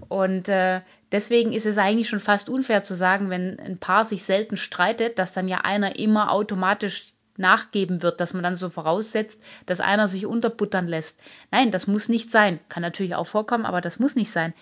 Und 0.09 0.49
äh, 0.49 0.81
deswegen 1.13 1.53
ist 1.53 1.67
es 1.67 1.79
eigentlich 1.79 2.09
schon 2.09 2.21
fast 2.21 2.49
unfair 2.49 2.85
zu 2.85 2.95
sagen, 2.95 3.31
wenn 3.31 3.59
ein 3.59 3.79
Paar 3.79 4.05
sich 4.05 4.23
selten 4.23 4.57
streitet, 4.57 5.19
dass 5.19 5.33
dann 5.33 5.49
ja 5.49 5.59
einer 5.59 5.99
immer 5.99 6.31
automatisch 6.33 7.13
nachgeben 7.41 8.03
wird, 8.03 8.21
dass 8.21 8.35
man 8.35 8.43
dann 8.43 8.57
so 8.57 8.69
voraussetzt, 8.69 9.41
dass 9.67 9.81
einer 9.81 10.07
sich 10.07 10.27
unterbuttern 10.27 10.87
lässt. 10.87 11.21
Nein, 11.51 11.73
das 11.73 11.87
muss 11.87 12.09
nicht 12.09 12.31
sein. 12.31 12.61
Kann 12.69 12.83
natürlich 12.83 13.17
auch 13.17 13.27
vorkommen, 13.27 13.67
aber 13.67 13.81
das 13.81 13.99
muss 13.99 14.15
nicht 14.15 14.31
sein. 14.31 14.55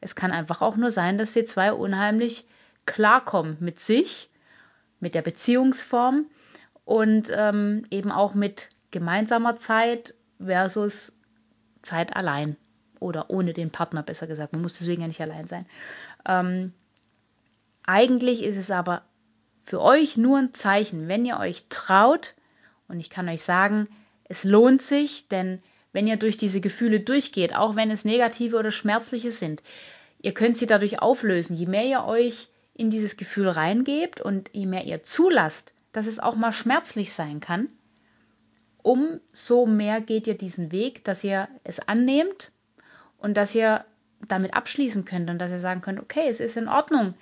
Es 0.00 0.14
kann 0.14 0.30
einfach 0.30 0.62
auch 0.62 0.76
nur 0.76 0.90
sein, 0.90 1.18
dass 1.18 1.32
die 1.32 1.44
zwei 1.44 1.72
unheimlich 1.72 2.44
klarkommen 2.84 3.56
mit 3.60 3.80
sich, 3.80 4.30
mit 5.00 5.14
der 5.14 5.22
Beziehungsform 5.22 6.26
und 6.84 7.32
ähm, 7.34 7.84
eben 7.90 8.12
auch 8.12 8.34
mit 8.34 8.68
gemeinsamer 8.92 9.56
Zeit 9.56 10.14
versus 10.38 11.18
Zeit 11.82 12.14
allein 12.14 12.56
oder 13.00 13.30
ohne 13.30 13.52
den 13.52 13.70
Partner, 13.70 14.02
besser 14.02 14.26
gesagt. 14.26 14.52
Man 14.52 14.62
muss 14.62 14.78
deswegen 14.78 15.02
ja 15.02 15.08
nicht 15.08 15.20
allein 15.20 15.48
sein. 15.48 15.66
Ähm, 16.26 16.72
eigentlich 17.84 18.42
ist 18.42 18.56
es 18.56 18.70
aber 18.70 19.02
für 19.66 19.82
euch 19.82 20.16
nur 20.16 20.38
ein 20.38 20.54
Zeichen, 20.54 21.08
wenn 21.08 21.26
ihr 21.26 21.38
euch 21.38 21.66
traut, 21.68 22.34
und 22.88 23.00
ich 23.00 23.10
kann 23.10 23.28
euch 23.28 23.42
sagen, 23.42 23.88
es 24.24 24.44
lohnt 24.44 24.80
sich, 24.80 25.28
denn 25.28 25.60
wenn 25.92 26.06
ihr 26.06 26.16
durch 26.16 26.36
diese 26.36 26.60
Gefühle 26.60 27.00
durchgeht, 27.00 27.54
auch 27.54 27.74
wenn 27.74 27.90
es 27.90 28.04
negative 28.04 28.56
oder 28.56 28.70
schmerzliche 28.70 29.32
sind, 29.32 29.62
ihr 30.22 30.32
könnt 30.32 30.56
sie 30.56 30.66
dadurch 30.66 31.00
auflösen. 31.00 31.56
Je 31.56 31.66
mehr 31.66 31.84
ihr 31.84 32.04
euch 32.04 32.48
in 32.74 32.90
dieses 32.90 33.16
Gefühl 33.16 33.48
reingebt 33.48 34.20
und 34.20 34.50
je 34.52 34.66
mehr 34.66 34.84
ihr 34.84 35.02
zulasst, 35.02 35.74
dass 35.92 36.06
es 36.06 36.20
auch 36.20 36.36
mal 36.36 36.52
schmerzlich 36.52 37.12
sein 37.12 37.40
kann, 37.40 37.68
umso 38.82 39.66
mehr 39.66 40.00
geht 40.00 40.28
ihr 40.28 40.38
diesen 40.38 40.70
Weg, 40.70 41.02
dass 41.04 41.24
ihr 41.24 41.48
es 41.64 41.80
annehmt 41.80 42.52
und 43.18 43.36
dass 43.36 43.54
ihr 43.54 43.84
damit 44.28 44.54
abschließen 44.54 45.04
könnt 45.04 45.28
und 45.28 45.38
dass 45.38 45.50
ihr 45.50 45.58
sagen 45.58 45.80
könnt, 45.80 45.98
okay, 45.98 46.28
es 46.28 46.38
ist 46.38 46.56
in 46.56 46.68
Ordnung, 46.68 47.14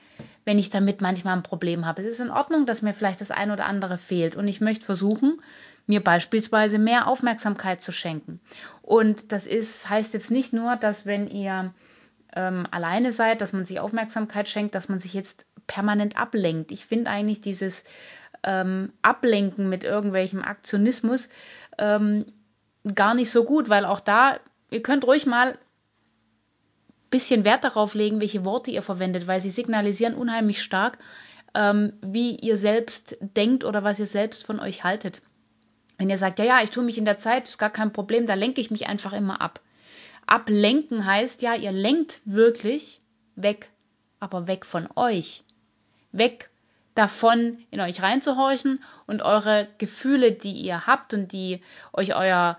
wenn 0.45 0.59
ich 0.59 0.71
damit 0.71 1.01
manchmal 1.01 1.37
ein 1.37 1.43
Problem 1.43 1.87
habe. 1.87 2.03
Es 2.03 2.09
ist 2.09 2.21
in 2.21 2.31
Ordnung, 2.31 2.67
dass 2.67 2.83
mir 2.83 2.95
vielleicht 2.95 3.21
das 3.21 3.31
ein 3.31 3.51
oder 3.51 3.67
andere 3.67 3.99
fehlt 3.99 4.37
und 4.37 4.49
ich 4.49 4.61
möchte 4.61 4.85
versuchen, 4.85 5.41
mir 5.87 6.03
beispielsweise 6.03 6.79
mehr 6.79 7.07
Aufmerksamkeit 7.07 7.83
zu 7.83 7.93
schenken. 7.93 8.41
Und 8.83 9.33
das 9.33 9.47
ist, 9.47 9.89
heißt 9.89 10.15
jetzt 10.15 10.31
nicht 10.31 10.53
nur, 10.53 10.77
dass 10.77 11.07
wenn 11.07 11.29
ihr 11.29 11.75
ähm, 12.35 12.67
alleine 12.71 13.13
seid, 13.13 13.41
dass 13.41 13.53
man 13.53 13.65
sich 13.65 13.81
Aufmerksamkeit 13.81 14.49
schenkt, 14.49 14.75
dass 14.75 14.89
man 14.89 14.99
sich 14.99 15.15
jetzt 15.15 15.47
permanent 15.67 16.17
ablenkt. 16.19 16.73
Ich 16.73 16.87
finde 16.87 17.11
eigentlich 17.11 17.41
dieses 17.41 17.85
ähm, 18.43 18.93
Ablenken 19.03 19.69
mit 19.69 19.85
irgendwelchem 19.85 20.43
Aktionismus 20.43 21.29
ähm, 21.79 22.27
gar 22.95 23.15
nicht 23.15 23.31
so 23.31 23.45
gut, 23.45 23.69
weil 23.69 23.85
auch 23.85 24.01
da, 24.01 24.39
ihr 24.71 24.83
könnt 24.83 25.07
ruhig 25.07 25.27
mal 25.27 25.59
bisschen 27.15 27.45
Wert 27.45 27.63
darauf 27.63 27.95
legen, 27.95 28.21
welche 28.21 28.45
Worte 28.45 28.73
ihr 28.73 28.83
verwendet, 28.83 29.29
weil 29.29 29.41
sie 29.41 29.49
signalisieren 29.49 30.17
unheimlich 30.17 30.61
stark, 30.61 30.99
ähm, 31.55 31.93
wie 32.03 32.35
ihr 32.35 32.57
selbst 32.57 33.17
denkt 33.21 33.63
oder 33.63 33.85
was 33.85 34.01
ihr 34.01 34.09
selbst 34.09 34.45
von 34.45 34.59
euch 34.59 34.83
haltet. 34.83 35.23
Wenn 35.97 36.11
ihr 36.11 36.19
sagt, 36.19 36.41
ja, 36.41 36.45
ja, 36.45 36.63
ich 36.65 36.71
tue 36.71 36.83
mich 36.83 36.99
in 36.99 37.05
der 37.05 37.19
Zeit, 37.19 37.45
ist 37.45 37.59
gar 37.59 37.71
kein 37.71 37.93
Problem, 37.93 38.27
da 38.27 38.35
lenke 38.35 38.61
ich 38.61 38.73
mich 38.73 38.89
einfach 38.89 39.13
immer 39.13 39.41
ab. 39.41 39.61
Ablenken 40.27 41.07
heißt 41.07 41.41
ja, 41.43 41.55
ihr 41.55 41.71
lenkt 41.71 42.21
wirklich 42.25 43.01
weg, 43.37 43.71
aber 44.19 44.49
weg 44.49 44.67
von 44.67 44.89
euch. 44.97 45.45
Weg 46.11 46.51
davon, 46.97 47.59
in 47.71 47.81
euch 47.81 48.03
reinzuhorchen 48.03 48.83
und 49.07 49.23
eure 49.23 49.69
Gefühle, 49.79 50.33
die 50.33 50.55
ihr 50.55 50.89
habt 50.89 51.15
und 51.15 51.31
die 51.31 51.63
euch 51.93 52.17
euer 52.17 52.59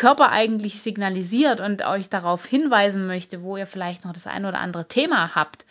Körper 0.00 0.32
eigentlich 0.32 0.80
signalisiert 0.80 1.60
und 1.60 1.84
euch 1.84 2.08
darauf 2.08 2.46
hinweisen 2.46 3.06
möchte, 3.06 3.42
wo 3.42 3.58
ihr 3.58 3.66
vielleicht 3.66 4.06
noch 4.06 4.14
das 4.14 4.26
ein 4.26 4.46
oder 4.46 4.58
andere 4.58 4.88
Thema 4.88 5.34
habt, 5.34 5.66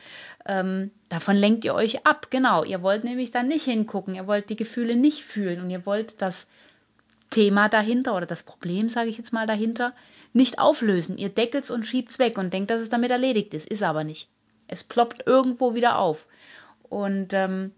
ähm, 0.45 0.91
davon 1.09 1.35
lenkt 1.35 1.65
ihr 1.65 1.73
euch 1.73 2.05
ab. 2.05 2.27
Genau, 2.29 2.63
ihr 2.63 2.83
wollt 2.83 3.03
nämlich 3.03 3.31
dann 3.31 3.47
nicht 3.47 3.65
hingucken, 3.65 4.13
ihr 4.13 4.27
wollt 4.27 4.51
die 4.51 4.55
Gefühle 4.55 4.95
nicht 4.95 5.23
fühlen 5.23 5.59
und 5.59 5.71
ihr 5.71 5.83
wollt 5.87 6.21
das 6.21 6.45
Thema 7.31 7.69
dahinter 7.69 8.15
oder 8.15 8.27
das 8.27 8.43
Problem, 8.43 8.87
sage 8.89 9.09
ich 9.09 9.17
jetzt 9.17 9.33
mal 9.33 9.47
dahinter, 9.47 9.93
nicht 10.31 10.59
auflösen. 10.59 11.17
Ihr 11.17 11.29
deckelt's 11.29 11.71
und 11.71 11.87
schiebt's 11.87 12.19
weg 12.19 12.37
und 12.37 12.53
denkt, 12.53 12.69
dass 12.69 12.83
es 12.83 12.89
damit 12.89 13.09
erledigt 13.09 13.55
ist. 13.55 13.67
Ist 13.67 13.81
aber 13.81 14.03
nicht. 14.03 14.29
Es 14.67 14.83
ploppt 14.83 15.25
irgendwo 15.25 15.73
wieder 15.73 15.97
auf. 15.97 16.27
Und 16.83 17.33
ähm, 17.33 17.71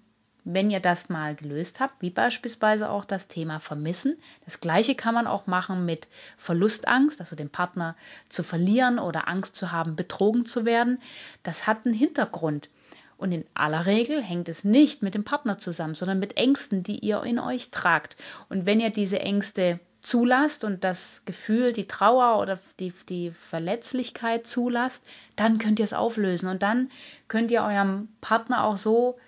wenn 0.43 0.71
ihr 0.71 0.79
das 0.79 1.10
mal 1.10 1.36
gelöst 1.36 1.79
habt, 1.79 2.01
wie 2.01 2.10
beispielsweise 2.10 2.89
auch 2.89 3.05
das 3.05 3.27
Thema 3.27 3.60
Vermissen, 3.60 4.17
das 4.45 4.60
gleiche 4.60 4.95
kann 4.95 5.13
man 5.13 5.27
auch 5.27 5.48
machen 5.48 5.86
mit 5.86 6.07
Verlustangst, 6.38 7.19
also 7.19 7.36
den 7.36 7.50
Partner 7.50 7.95
zu 8.29 8.43
verlieren 8.43 9.00
oder 9.00 9.27
Angst 9.27 9.55
zu 9.55 9.71
haben, 9.71 9.95
betrogen 9.95 10.45
zu 10.45 10.65
werden. 10.65 11.00
Das 11.43 11.67
hat 11.67 11.86
einen 11.86 11.93
Hintergrund. 11.93 12.69
Und 13.17 13.31
in 13.31 13.45
aller 13.53 13.86
Regel 13.86 14.24
hängt 14.24 14.50
es 14.50 14.63
nicht 14.63 15.03
mit 15.03 15.13
dem 15.13 15.24
Partner 15.24 15.60
zusammen, 15.60 15.93
sondern 15.93 16.17
mit 16.17 16.38
Ängsten, 16.38 16.81
die 16.81 16.98
ihr 16.98 17.21
in 17.21 17.38
euch 17.38 17.69
tragt. 17.69 18.17
Und 18.50 18.65
wenn 18.65 18.79
ihr 18.79 18.89
diese 18.89 19.19
Ängste 19.19 19.79
zulasst 20.01 20.63
und 20.63 20.83
das 20.83 21.21
Gefühl, 21.25 21.71
die 21.71 21.86
Trauer 21.86 22.41
oder 22.41 22.57
die, 22.79 22.91
die 23.10 23.29
Verletzlichkeit 23.29 24.48
zulasst, 24.48 25.05
dann 25.36 25.60
könnt 25.60 25.77
ihr 25.77 25.86
es 25.86 25.93
auflösen. 25.93 26.50
Und 26.50 26.63
dann 26.63 26.89
könnt 27.27 27.51
ihr 27.51 27.62
eurem 27.62 28.10
Partner 28.21 28.63
auch 28.63 28.77
so 28.77 29.19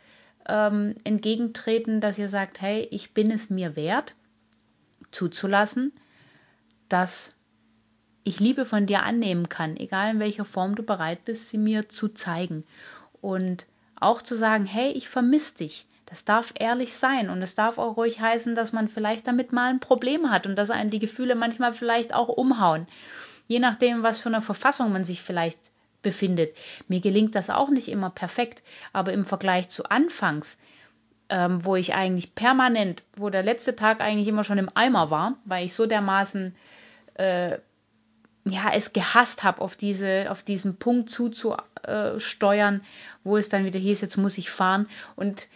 ähm, 0.47 0.95
entgegentreten, 1.03 2.01
dass 2.01 2.17
ihr 2.17 2.29
sagt, 2.29 2.61
hey, 2.61 2.87
ich 2.91 3.13
bin 3.13 3.31
es 3.31 3.49
mir 3.49 3.75
wert, 3.75 4.15
zuzulassen, 5.11 5.91
dass 6.89 7.33
ich 8.23 8.39
Liebe 8.39 8.65
von 8.65 8.85
dir 8.85 9.03
annehmen 9.03 9.49
kann, 9.49 9.77
egal 9.77 10.11
in 10.11 10.19
welcher 10.19 10.45
Form 10.45 10.75
du 10.75 10.83
bereit 10.83 11.25
bist, 11.25 11.49
sie 11.49 11.57
mir 11.57 11.89
zu 11.89 12.09
zeigen. 12.09 12.63
Und 13.21 13.65
auch 13.95 14.21
zu 14.21 14.35
sagen, 14.35 14.65
hey, 14.65 14.91
ich 14.91 15.09
vermisse 15.09 15.55
dich. 15.57 15.87
Das 16.05 16.25
darf 16.25 16.53
ehrlich 16.59 16.93
sein 16.93 17.29
und 17.29 17.41
es 17.41 17.55
darf 17.55 17.77
auch 17.77 17.97
ruhig 17.97 18.19
heißen, 18.19 18.55
dass 18.55 18.71
man 18.71 18.87
vielleicht 18.87 19.25
damit 19.25 19.51
mal 19.51 19.69
ein 19.69 19.79
Problem 19.79 20.29
hat 20.29 20.45
und 20.45 20.55
dass 20.55 20.69
einen 20.69 20.89
die 20.89 20.99
Gefühle 20.99 21.35
manchmal 21.35 21.73
vielleicht 21.73 22.13
auch 22.13 22.27
umhauen. 22.27 22.87
Je 23.47 23.59
nachdem, 23.59 24.03
was 24.03 24.19
für 24.19 24.29
eine 24.29 24.41
Verfassung 24.41 24.91
man 24.91 25.05
sich 25.05 25.21
vielleicht 25.21 25.72
befindet. 26.03 26.55
Mir 26.87 27.01
gelingt 27.01 27.33
das 27.35 27.49
auch 27.49 27.69
nicht 27.69 27.87
immer 27.87 28.11
perfekt, 28.11 28.63
aber 28.91 29.13
im 29.13 29.25
Vergleich 29.25 29.69
zu 29.69 29.85
Anfangs, 29.85 30.59
ähm, 31.29 31.65
wo 31.65 31.75
ich 31.75 31.95
eigentlich 31.95 32.35
permanent, 32.35 33.03
wo 33.17 33.29
der 33.29 33.43
letzte 33.43 33.75
Tag 33.75 34.01
eigentlich 34.01 34.27
immer 34.27 34.43
schon 34.43 34.59
im 34.59 34.69
Eimer 34.75 35.09
war, 35.09 35.37
weil 35.45 35.65
ich 35.65 35.73
so 35.73 35.87
dermaßen 35.87 36.55
äh, 37.15 37.57
ja, 38.45 38.71
es 38.73 38.93
gehasst 38.93 39.43
habe, 39.43 39.61
auf, 39.61 39.75
diese, 39.75 40.27
auf 40.29 40.43
diesen 40.43 40.75
Punkt 40.75 41.09
zuzusteuern, 41.09 42.81
wo 43.23 43.37
es 43.37 43.49
dann 43.49 43.65
wieder 43.65 43.79
hieß, 43.79 44.01
jetzt 44.01 44.17
muss 44.17 44.37
ich 44.37 44.49
fahren. 44.49 44.87
Und 45.15 45.47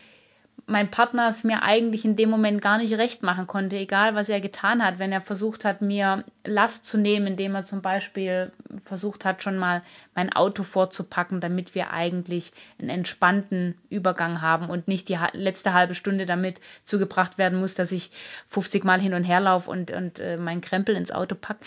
mein 0.65 0.91
Partner 0.91 1.29
es 1.29 1.45
mir 1.45 1.63
eigentlich 1.63 2.03
in 2.03 2.17
dem 2.17 2.29
Moment 2.29 2.61
gar 2.61 2.77
nicht 2.77 2.97
recht 2.97 3.23
machen 3.23 3.47
konnte, 3.47 3.77
egal 3.77 4.15
was 4.15 4.27
er 4.27 4.41
getan 4.41 4.83
hat, 4.83 4.99
wenn 4.99 5.13
er 5.13 5.21
versucht 5.21 5.63
hat, 5.63 5.81
mir 5.81 6.25
Last 6.43 6.85
zu 6.85 6.97
nehmen, 6.97 7.27
indem 7.27 7.55
er 7.55 7.63
zum 7.63 7.81
Beispiel 7.81 8.51
versucht 8.83 9.23
hat, 9.23 9.43
schon 9.43 9.57
mal 9.57 9.81
mein 10.13 10.33
Auto 10.33 10.63
vorzupacken, 10.63 11.39
damit 11.39 11.73
wir 11.73 11.91
eigentlich 11.91 12.51
einen 12.79 12.89
entspannten 12.89 13.75
Übergang 13.89 14.41
haben 14.41 14.69
und 14.69 14.89
nicht 14.89 15.07
die 15.07 15.17
letzte 15.33 15.73
halbe 15.73 15.95
Stunde 15.95 16.25
damit 16.25 16.59
zugebracht 16.83 17.37
werden 17.37 17.59
muss, 17.59 17.75
dass 17.75 17.93
ich 17.93 18.11
50 18.49 18.83
Mal 18.83 18.99
hin 18.99 19.13
und 19.13 19.23
her 19.23 19.39
laufe 19.39 19.69
und, 19.69 19.91
und 19.91 20.19
äh, 20.19 20.35
meinen 20.35 20.61
Krempel 20.61 20.95
ins 20.95 21.11
Auto 21.11 21.35
packe. 21.35 21.63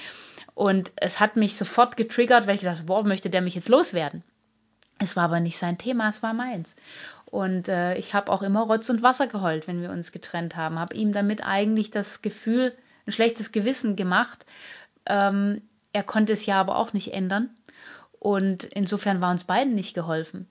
Und 0.55 0.93
es 0.97 1.21
hat 1.21 1.37
mich 1.37 1.57
sofort 1.57 1.97
getriggert, 1.97 2.47
weil 2.47 2.57
ich 2.57 2.63
dachte, 2.63 2.83
boah, 2.83 3.03
möchte 3.03 3.31
der 3.31 3.41
mich 3.41 3.55
jetzt 3.55 3.71
loswerden? 3.71 4.23
Es 5.01 5.17
war 5.17 5.25
aber 5.25 5.41
nicht 5.41 5.57
sein 5.57 5.79
Thema, 5.79 6.11
es 6.11 6.23
war 6.23 6.35
meins. 6.35 6.77
Und 7.25 7.69
äh, 7.69 7.97
ich 7.97 8.13
habe 8.13 8.31
auch 8.31 8.43
immer 8.43 8.63
Rotz 8.63 8.91
und 8.91 9.03
Wasser 9.03 9.27
geheult, 9.27 9.67
wenn 9.67 9.81
wir 9.81 9.91
uns 9.91 10.13
getrennt 10.13 10.57
haben. 10.57 10.79
Habe 10.79 10.95
ihm 10.95 11.13
damit 11.13 11.45
eigentlich 11.45 11.91
das 11.91 12.23
Gefühl, 12.23 12.77
ein 13.07 13.13
schlechtes 13.13 13.51
Gewissen 13.51 13.97
gemacht. 13.97 14.45
Ähm, 15.07 15.63
er 15.93 16.03
konnte 16.03 16.35
es 16.35 16.45
ja 16.45 16.61
aber 16.61 16.77
auch 16.77 16.93
nicht 16.93 17.15
ändern. 17.15 17.51
Und 18.19 18.65
insofern 18.65 19.23
war 19.23 19.31
uns 19.31 19.45
beiden 19.45 19.75
nicht 19.75 19.95
geholfen. 19.95 20.47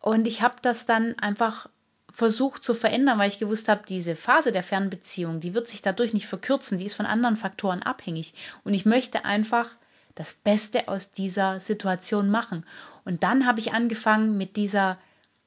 Und 0.00 0.26
ich 0.26 0.42
habe 0.42 0.56
das 0.60 0.84
dann 0.84 1.18
einfach 1.18 1.68
versucht 2.12 2.62
zu 2.62 2.74
verändern, 2.74 3.18
weil 3.18 3.28
ich 3.28 3.38
gewusst 3.38 3.68
habe, 3.68 3.82
diese 3.88 4.16
Phase 4.16 4.52
der 4.52 4.62
Fernbeziehung, 4.62 5.40
die 5.40 5.54
wird 5.54 5.68
sich 5.68 5.80
dadurch 5.80 6.12
nicht 6.12 6.26
verkürzen, 6.26 6.76
die 6.76 6.84
ist 6.84 6.94
von 6.94 7.06
anderen 7.06 7.36
Faktoren 7.36 7.82
abhängig. 7.82 8.34
Und 8.64 8.74
ich 8.74 8.84
möchte 8.84 9.24
einfach 9.24 9.68
das 10.14 10.34
Beste 10.34 10.88
aus 10.88 11.12
dieser 11.12 11.60
Situation 11.60 12.30
machen. 12.30 12.64
Und 13.04 13.22
dann 13.22 13.46
habe 13.46 13.60
ich 13.60 13.72
angefangen, 13.72 14.36
mit 14.36 14.56
dieser 14.56 14.98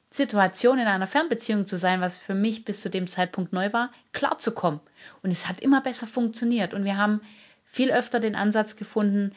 Situation 0.10 0.80
in 0.80 0.88
einer 0.88 1.08
Fernbeziehung 1.08 1.68
zu 1.68 1.78
sein, 1.78 2.02
was 2.02 2.18
für 2.18 2.36
mich 2.36 2.66
bis 2.66 2.82
zu 2.82 2.90
dem 2.90 3.08
Zeitpunkt 3.08 3.52
neu 3.52 3.74
war, 3.74 3.92
klarzukommen. 4.12 4.80
Und 5.22 5.32
es 5.32 5.48
hat 5.48 5.60
immer 5.60 5.82
besser 5.82 6.08
funktioniert. 6.08 6.74
Und 6.74 6.86
wir 6.86 6.98
haben 6.98 7.22
viel 7.66 7.92
öfter 7.92 8.20
den 8.20 8.36
Ansatz 8.36 8.76
gefunden, 8.76 9.34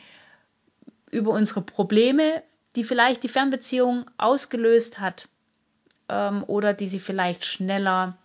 über 1.11 1.30
unsere 1.30 1.62
Probleme, 1.62 2.42
die 2.75 2.85
vielleicht 2.85 3.23
die 3.23 3.28
Fernbeziehung 3.28 4.04
ausgelöst 4.18 5.00
hat, 5.00 5.28
ähm, 6.09 6.45
oder 6.47 6.75
die 6.75 6.88
sie 6.88 7.00
vielleicht 7.00 7.45
schneller 7.45 8.16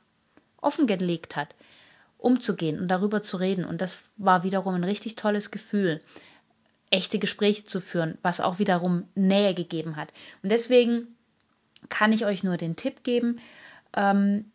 offengelegt 0.57 1.35
hat, 1.35 1.55
umzugehen 2.17 2.79
und 2.79 2.87
darüber 2.87 3.21
zu 3.21 3.37
reden. 3.37 3.65
Und 3.65 3.81
das 3.81 3.99
war 4.17 4.43
wiederum 4.43 4.75
ein 4.75 4.83
richtig 4.83 5.15
tolles 5.15 5.51
Gefühl, 5.51 6.01
echte 6.91 7.19
Gespräche 7.19 7.65
zu 7.65 7.81
führen, 7.81 8.17
was 8.21 8.41
auch 8.41 8.59
wiederum 8.59 9.07
Nähe 9.15 9.53
gegeben 9.53 9.95
hat. 9.95 10.09
Und 10.43 10.49
deswegen 10.51 11.07
kann 11.89 12.13
ich 12.13 12.25
euch 12.25 12.43
nur 12.43 12.57
den 12.57 12.75
Tipp 12.75 13.03
geben, 13.03 13.39
ähm, 13.95 14.45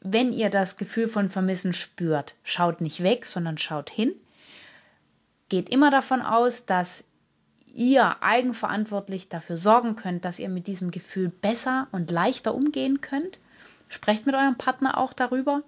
wenn 0.00 0.32
ihr 0.32 0.50
das 0.50 0.76
Gefühl 0.76 1.08
von 1.08 1.30
Vermissen 1.30 1.72
spürt, 1.72 2.36
schaut 2.44 2.80
nicht 2.80 3.02
weg, 3.02 3.26
sondern 3.26 3.58
schaut 3.58 3.90
hin. 3.90 4.12
Geht 5.48 5.68
immer 5.68 5.90
davon 5.90 6.22
aus, 6.22 6.66
dass 6.66 7.02
ihr 7.74 8.22
eigenverantwortlich 8.22 9.28
dafür 9.28 9.56
sorgen 9.56 9.96
könnt, 9.96 10.24
dass 10.24 10.38
ihr 10.38 10.48
mit 10.48 10.66
diesem 10.66 10.90
Gefühl 10.90 11.28
besser 11.28 11.88
und 11.92 12.10
leichter 12.10 12.54
umgehen 12.54 13.00
könnt. 13.00 13.38
Sprecht 13.88 14.26
mit 14.26 14.34
eurem 14.34 14.56
Partner 14.56 14.98
auch 14.98 15.12
darüber, 15.12 15.62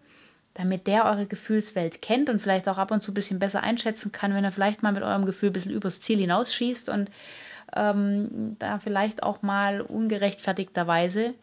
damit 0.59 0.89
der 0.89 1.05
eure 1.05 1.27
Gefühlswelt 1.27 2.03
kennt 2.03 2.29
und 2.29 2.43
vielleicht 2.43 2.69
auch 2.69 2.79
ab 2.79 2.91
und 2.91 3.01
zu 3.01 3.13
ein 3.13 3.15
bisschen 3.15 3.39
besser 3.39 3.63
einschätzen 3.63 4.11
kann, 4.11 4.35
wenn 4.35 4.43
er 4.43 4.51
vielleicht 4.51 4.83
mal 4.83 4.93
mit 4.93 5.05
eurem 5.05 5.25
Gefühl 5.25 5.51
ein 5.51 5.53
bisschen 5.53 5.73
übers 5.73 6.01
Ziel 6.01 6.19
hinausschießt 6.19 6.89
und 6.89 7.11
ähm, 7.77 8.57
da 8.59 8.81
vielleicht 8.81 9.23
auch 9.23 9.41
mal 9.41 9.81
ungerechtfertigterweise 9.81 11.35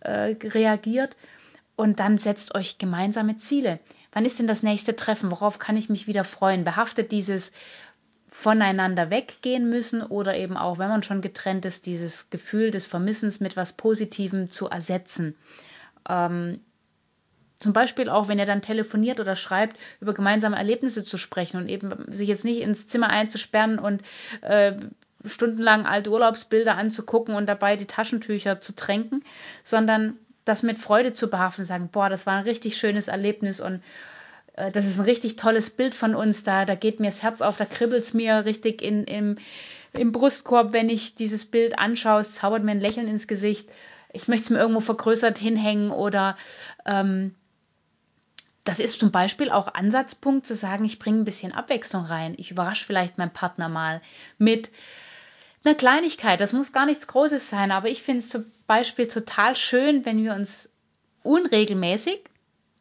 äh, 0.00 0.34
reagiert. 0.42 1.16
Und 1.76 2.00
dann 2.00 2.18
setzt 2.18 2.56
euch 2.56 2.78
gemeinsame 2.78 3.36
Ziele. 3.36 3.78
Wann 4.10 4.24
ist 4.24 4.40
denn 4.40 4.48
das 4.48 4.64
nächste 4.64 4.96
Treffen? 4.96 5.30
Worauf 5.30 5.60
kann 5.60 5.76
ich 5.76 5.88
mich 5.88 6.08
wieder 6.08 6.24
freuen? 6.24 6.64
Behaftet 6.64 7.12
dieses 7.12 7.52
voneinander 8.28 9.10
weggehen 9.10 9.70
müssen 9.70 10.02
oder 10.02 10.36
eben 10.36 10.56
auch, 10.56 10.78
wenn 10.78 10.88
man 10.88 11.04
schon 11.04 11.22
getrennt 11.22 11.64
ist, 11.64 11.86
dieses 11.86 12.28
Gefühl 12.30 12.72
des 12.72 12.86
Vermissens 12.86 13.38
mit 13.38 13.56
was 13.56 13.74
Positivem 13.74 14.50
zu 14.50 14.68
ersetzen. 14.68 15.36
Ähm, 16.08 16.60
zum 17.58 17.72
Beispiel 17.72 18.08
auch, 18.08 18.28
wenn 18.28 18.38
ihr 18.38 18.46
dann 18.46 18.62
telefoniert 18.62 19.20
oder 19.20 19.36
schreibt, 19.36 19.76
über 20.00 20.14
gemeinsame 20.14 20.56
Erlebnisse 20.56 21.04
zu 21.04 21.18
sprechen 21.18 21.58
und 21.58 21.68
eben 21.68 22.12
sich 22.12 22.28
jetzt 22.28 22.44
nicht 22.44 22.60
ins 22.60 22.86
Zimmer 22.86 23.10
einzusperren 23.10 23.78
und 23.78 24.02
äh, 24.42 24.74
stundenlang 25.24 25.86
alte 25.86 26.10
Urlaubsbilder 26.10 26.76
anzugucken 26.76 27.34
und 27.34 27.46
dabei 27.46 27.76
die 27.76 27.86
Taschentücher 27.86 28.60
zu 28.60 28.74
tränken, 28.74 29.24
sondern 29.64 30.16
das 30.44 30.62
mit 30.62 30.78
Freude 30.78 31.12
zu 31.12 31.28
behaften, 31.28 31.64
sagen, 31.64 31.88
boah, 31.90 32.08
das 32.08 32.26
war 32.26 32.34
ein 32.34 32.44
richtig 32.44 32.76
schönes 32.76 33.08
Erlebnis 33.08 33.60
und 33.60 33.82
äh, 34.54 34.70
das 34.70 34.86
ist 34.86 34.98
ein 34.98 35.04
richtig 35.04 35.36
tolles 35.36 35.70
Bild 35.70 35.94
von 35.94 36.14
uns, 36.14 36.44
da, 36.44 36.64
da 36.64 36.74
geht 36.74 37.00
mir 37.00 37.08
das 37.08 37.22
Herz 37.22 37.40
auf, 37.40 37.56
da 37.56 37.64
kribbelt 37.64 38.04
es 38.04 38.14
mir 38.14 38.44
richtig 38.44 38.82
in, 38.82 39.04
im, 39.04 39.36
im 39.92 40.12
Brustkorb, 40.12 40.72
wenn 40.72 40.88
ich 40.88 41.16
dieses 41.16 41.44
Bild 41.44 41.78
anschaue, 41.78 42.20
es 42.20 42.34
zaubert 42.34 42.62
mir 42.62 42.72
ein 42.72 42.80
Lächeln 42.80 43.08
ins 43.08 43.26
Gesicht. 43.26 43.68
Ich 44.12 44.26
möchte 44.26 44.44
es 44.44 44.50
mir 44.50 44.58
irgendwo 44.58 44.80
vergrößert 44.80 45.38
hinhängen 45.38 45.90
oder 45.90 46.36
ähm, 46.86 47.34
das 48.64 48.80
ist 48.80 49.00
zum 49.00 49.10
Beispiel 49.10 49.50
auch 49.50 49.74
Ansatzpunkt 49.74 50.46
zu 50.46 50.54
sagen, 50.54 50.84
ich 50.84 50.98
bringe 50.98 51.18
ein 51.18 51.24
bisschen 51.24 51.52
Abwechslung 51.52 52.04
rein. 52.04 52.34
Ich 52.36 52.50
überrasche 52.50 52.84
vielleicht 52.84 53.18
meinen 53.18 53.32
Partner 53.32 53.68
mal 53.68 54.02
mit 54.36 54.70
einer 55.64 55.74
Kleinigkeit. 55.74 56.40
Das 56.40 56.52
muss 56.52 56.72
gar 56.72 56.86
nichts 56.86 57.06
Großes 57.06 57.48
sein, 57.48 57.70
aber 57.70 57.88
ich 57.88 58.02
finde 58.02 58.20
es 58.20 58.28
zum 58.28 58.44
Beispiel 58.66 59.08
total 59.08 59.56
schön, 59.56 60.04
wenn 60.04 60.22
wir 60.22 60.34
uns 60.34 60.70
unregelmäßig, 61.22 62.20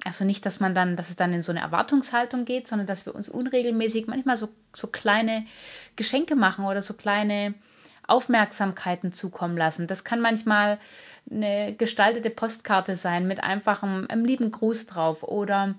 also 0.03 0.25
nicht, 0.25 0.45
dass 0.45 0.59
man 0.59 0.75
dann, 0.75 0.95
dass 0.95 1.09
es 1.09 1.15
dann 1.15 1.33
in 1.33 1.43
so 1.43 1.51
eine 1.51 1.61
Erwartungshaltung 1.61 2.45
geht, 2.45 2.67
sondern 2.67 2.87
dass 2.87 3.05
wir 3.05 3.15
uns 3.15 3.29
unregelmäßig 3.29 4.07
manchmal 4.07 4.37
so, 4.37 4.49
so 4.73 4.87
kleine 4.87 5.45
Geschenke 5.95 6.35
machen 6.35 6.65
oder 6.65 6.81
so 6.81 6.93
kleine 6.93 7.55
Aufmerksamkeiten 8.05 9.11
zukommen 9.11 9.57
lassen. 9.57 9.87
Das 9.87 10.03
kann 10.03 10.21
manchmal 10.21 10.79
eine 11.29 11.75
gestaltete 11.75 12.29
Postkarte 12.29 12.95
sein 12.95 13.27
mit 13.27 13.43
einfachem 13.43 14.05
einem 14.09 14.25
lieben 14.25 14.51
Gruß 14.51 14.87
drauf. 14.87 15.23
Oder 15.23 15.75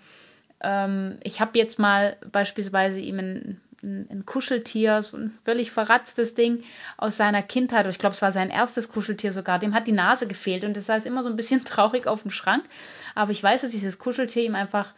ähm, 0.60 1.18
ich 1.22 1.40
habe 1.40 1.58
jetzt 1.58 1.78
mal 1.78 2.16
beispielsweise 2.30 3.00
ihm 3.00 3.18
ein, 3.18 3.60
ein, 3.82 4.06
ein, 4.10 4.26
Kuscheltier, 4.26 5.02
so 5.02 5.16
ein 5.16 5.38
völlig 5.44 5.70
verratztes 5.70 6.34
Ding 6.34 6.64
aus 6.96 7.16
seiner 7.16 7.42
Kindheit, 7.42 7.86
ich 7.86 7.98
glaube, 7.98 8.14
es 8.14 8.22
war 8.22 8.32
sein 8.32 8.50
erstes 8.50 8.90
Kuscheltier 8.90 9.32
sogar, 9.32 9.58
dem 9.58 9.74
hat 9.74 9.86
die 9.86 9.92
Nase 9.92 10.26
gefehlt 10.26 10.64
und 10.64 10.76
das 10.76 10.86
saß 10.86 11.06
immer 11.06 11.22
so 11.22 11.28
ein 11.28 11.36
bisschen 11.36 11.64
traurig 11.64 12.06
auf 12.06 12.22
dem 12.22 12.30
Schrank. 12.30 12.64
Aber 13.14 13.30
ich 13.30 13.42
weiß, 13.42 13.62
dass 13.62 13.70
dieses 13.70 13.98
Kuscheltier 13.98 14.44
ihm 14.44 14.54
einfach, 14.54 14.92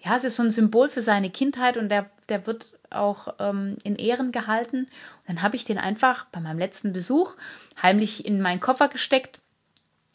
ja, 0.00 0.16
es 0.16 0.24
ist 0.24 0.36
so 0.36 0.42
ein 0.42 0.50
Symbol 0.50 0.88
für 0.88 1.02
seine 1.02 1.30
Kindheit 1.30 1.76
und 1.76 1.88
der, 1.88 2.10
der 2.28 2.46
wird 2.46 2.66
auch 2.90 3.34
ähm, 3.38 3.76
in 3.82 3.96
Ehren 3.96 4.32
gehalten. 4.32 4.80
Und 4.80 4.88
dann 5.26 5.42
habe 5.42 5.56
ich 5.56 5.64
den 5.64 5.78
einfach 5.78 6.26
bei 6.26 6.40
meinem 6.40 6.58
letzten 6.58 6.92
Besuch 6.92 7.34
heimlich 7.82 8.24
in 8.24 8.40
meinen 8.40 8.60
Koffer 8.60 8.88
gesteckt 8.88 9.40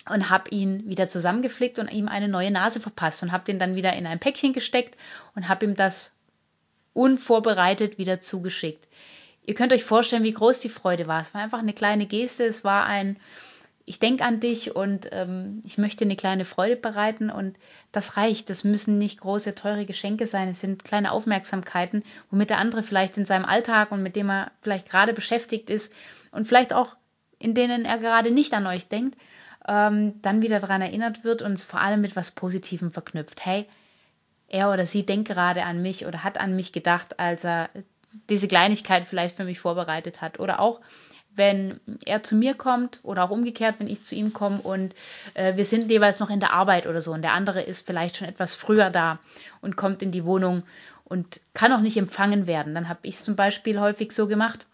und 0.10 0.29
habe 0.29 0.50
ihn 0.50 0.88
wieder 0.88 1.07
zusammengeflickt 1.07 1.79
und 1.79 1.91
ihm 1.91 2.07
eine 2.07 2.27
neue 2.27 2.51
Nase 2.51 2.79
verpasst 2.79 3.24
und 3.24 3.31
habe 3.31 3.45
den 3.45 3.60
dann 3.60 3.75
wieder 3.75 3.93
in 3.93 4.05
ein 4.05 4.19
Päckchen 4.19 4.53
gesteckt 4.53 4.98
und 5.36 5.48
habe 5.48 5.65
ihm 5.65 5.75
das 5.75 6.12
unvorbereitet 6.93 7.98
wieder 7.98 8.19
zugeschickt. 8.19 8.88
Ihr 9.45 9.55
könnt 9.55 9.74
euch 9.74 9.83
vorstellen, 9.83 10.24
wie 10.24 10.33
groß 10.33 10.60
die 10.60 10.69
Freude 10.69 11.07
war. 11.07 11.22
Es 11.22 11.33
war 11.33 11.41
einfach 11.41 11.60
eine 11.60 11.74
kleine 11.74 12.05
Geste, 12.05 12.45
es 12.45 12.63
war 12.63 12.86
ein 12.86 13.17
ich 13.86 14.00
denke 14.00 14.24
an 14.24 14.39
dich 14.39 14.75
und 14.75 15.10
ähm, 15.12 15.62
ich 15.65 15.77
möchte 15.77 16.05
eine 16.05 16.15
kleine 16.15 16.45
Freude 16.45 16.77
bereiten 16.77 17.29
und 17.29 17.57
das 17.91 18.15
reicht. 18.15 18.50
Das 18.50 18.63
müssen 18.63 18.98
nicht 18.98 19.19
große, 19.19 19.56
teure 19.56 19.86
Geschenke 19.86 20.25
sein. 20.25 20.49
Es 20.49 20.62
sind 20.62 20.86
kleine 20.86 21.12
Aufmerksamkeiten, 21.12 22.04
womit 22.32 22.49
der 22.49 22.60
andere 22.60 22.82
vielleicht 22.82 23.17
in 23.17 23.25
seinem 23.25 23.45
Alltag 23.45 23.91
und 23.91 24.01
mit 24.01 24.15
dem 24.15 24.30
er 24.30 24.51
vielleicht 24.62 24.89
gerade 24.89 25.13
beschäftigt 25.13 25.69
ist 25.69 25.91
und 26.32 26.47
vielleicht 26.47 26.71
auch 26.73 26.95
in 27.39 27.54
denen 27.54 27.84
er 27.84 27.97
gerade 27.97 28.32
nicht 28.32 28.54
an 28.54 28.67
euch 28.67 28.88
denkt, 28.88 29.17
ähm, 29.67 30.21
dann 30.21 30.41
wieder 30.41 30.60
daran 30.60 30.82
erinnert 30.82 31.23
wird 31.23 31.41
und 31.41 31.54
es 31.54 31.63
vor 31.63 31.82
allem 31.82 32.02
mit 32.02 32.15
was 32.15 32.32
Positivem 32.32 32.91
verknüpft. 32.91 33.45
Hey, 33.45 33.65
er 34.47 34.71
oder 34.71 34.86
sie 34.86 35.06
denkt 35.06 35.28
gerade 35.28 35.63
an 35.63 35.82
mich 35.82 36.06
oder 36.06 36.23
hat 36.23 36.39
an 36.39 36.56
mich 36.56 36.71
gedacht, 36.71 37.19
als 37.19 37.43
er 37.43 37.69
diese 38.30 38.47
Kleinigkeit 38.47 39.06
vielleicht 39.06 39.36
für 39.36 39.45
mich 39.45 39.60
vorbereitet 39.60 40.21
hat. 40.21 40.39
Oder 40.39 40.60
auch, 40.60 40.82
wenn 41.36 41.80
er 42.06 42.21
zu 42.21 42.36
mir 42.36 42.54
kommt 42.54 42.99
oder 43.02 43.23
auch 43.23 43.32
umgekehrt, 43.32 43.80
wenn 43.80 43.88
ich 43.88 44.04
zu 44.04 44.13
ihm 44.13 44.34
komme 44.34 44.60
und 44.62 44.93
äh, 45.34 45.56
wir 45.56 45.65
sind 45.65 45.89
jeweils 45.89 46.19
noch 46.19 46.30
in 46.30 46.39
der 46.39 46.54
Arbeit 46.54 46.86
oder 46.86 47.02
so 47.02 47.12
und 47.12 47.23
der 47.23 47.34
andere 47.34 47.62
ist 47.62 47.88
vielleicht 47.88 48.17
schon 48.17 48.28
etwas 48.28 48.54
früher 48.54 48.91
da 48.91 49.17
und 49.62 49.76
kommt 49.76 50.04
in 50.04 50.12
die 50.12 50.26
Wohnung 50.26 50.62
und 51.06 51.39
kann 51.56 51.73
auch 51.73 51.82
nicht 51.82 51.97
empfangen 51.97 52.45
werden. 52.45 52.76
Dann 52.76 52.88
habe 52.88 52.99
ich 53.04 53.15
es 53.15 53.23
zum 53.23 53.36
Beispiel 53.36 53.80
häufig 53.80 54.12
so 54.12 54.28
gemacht, 54.28 54.67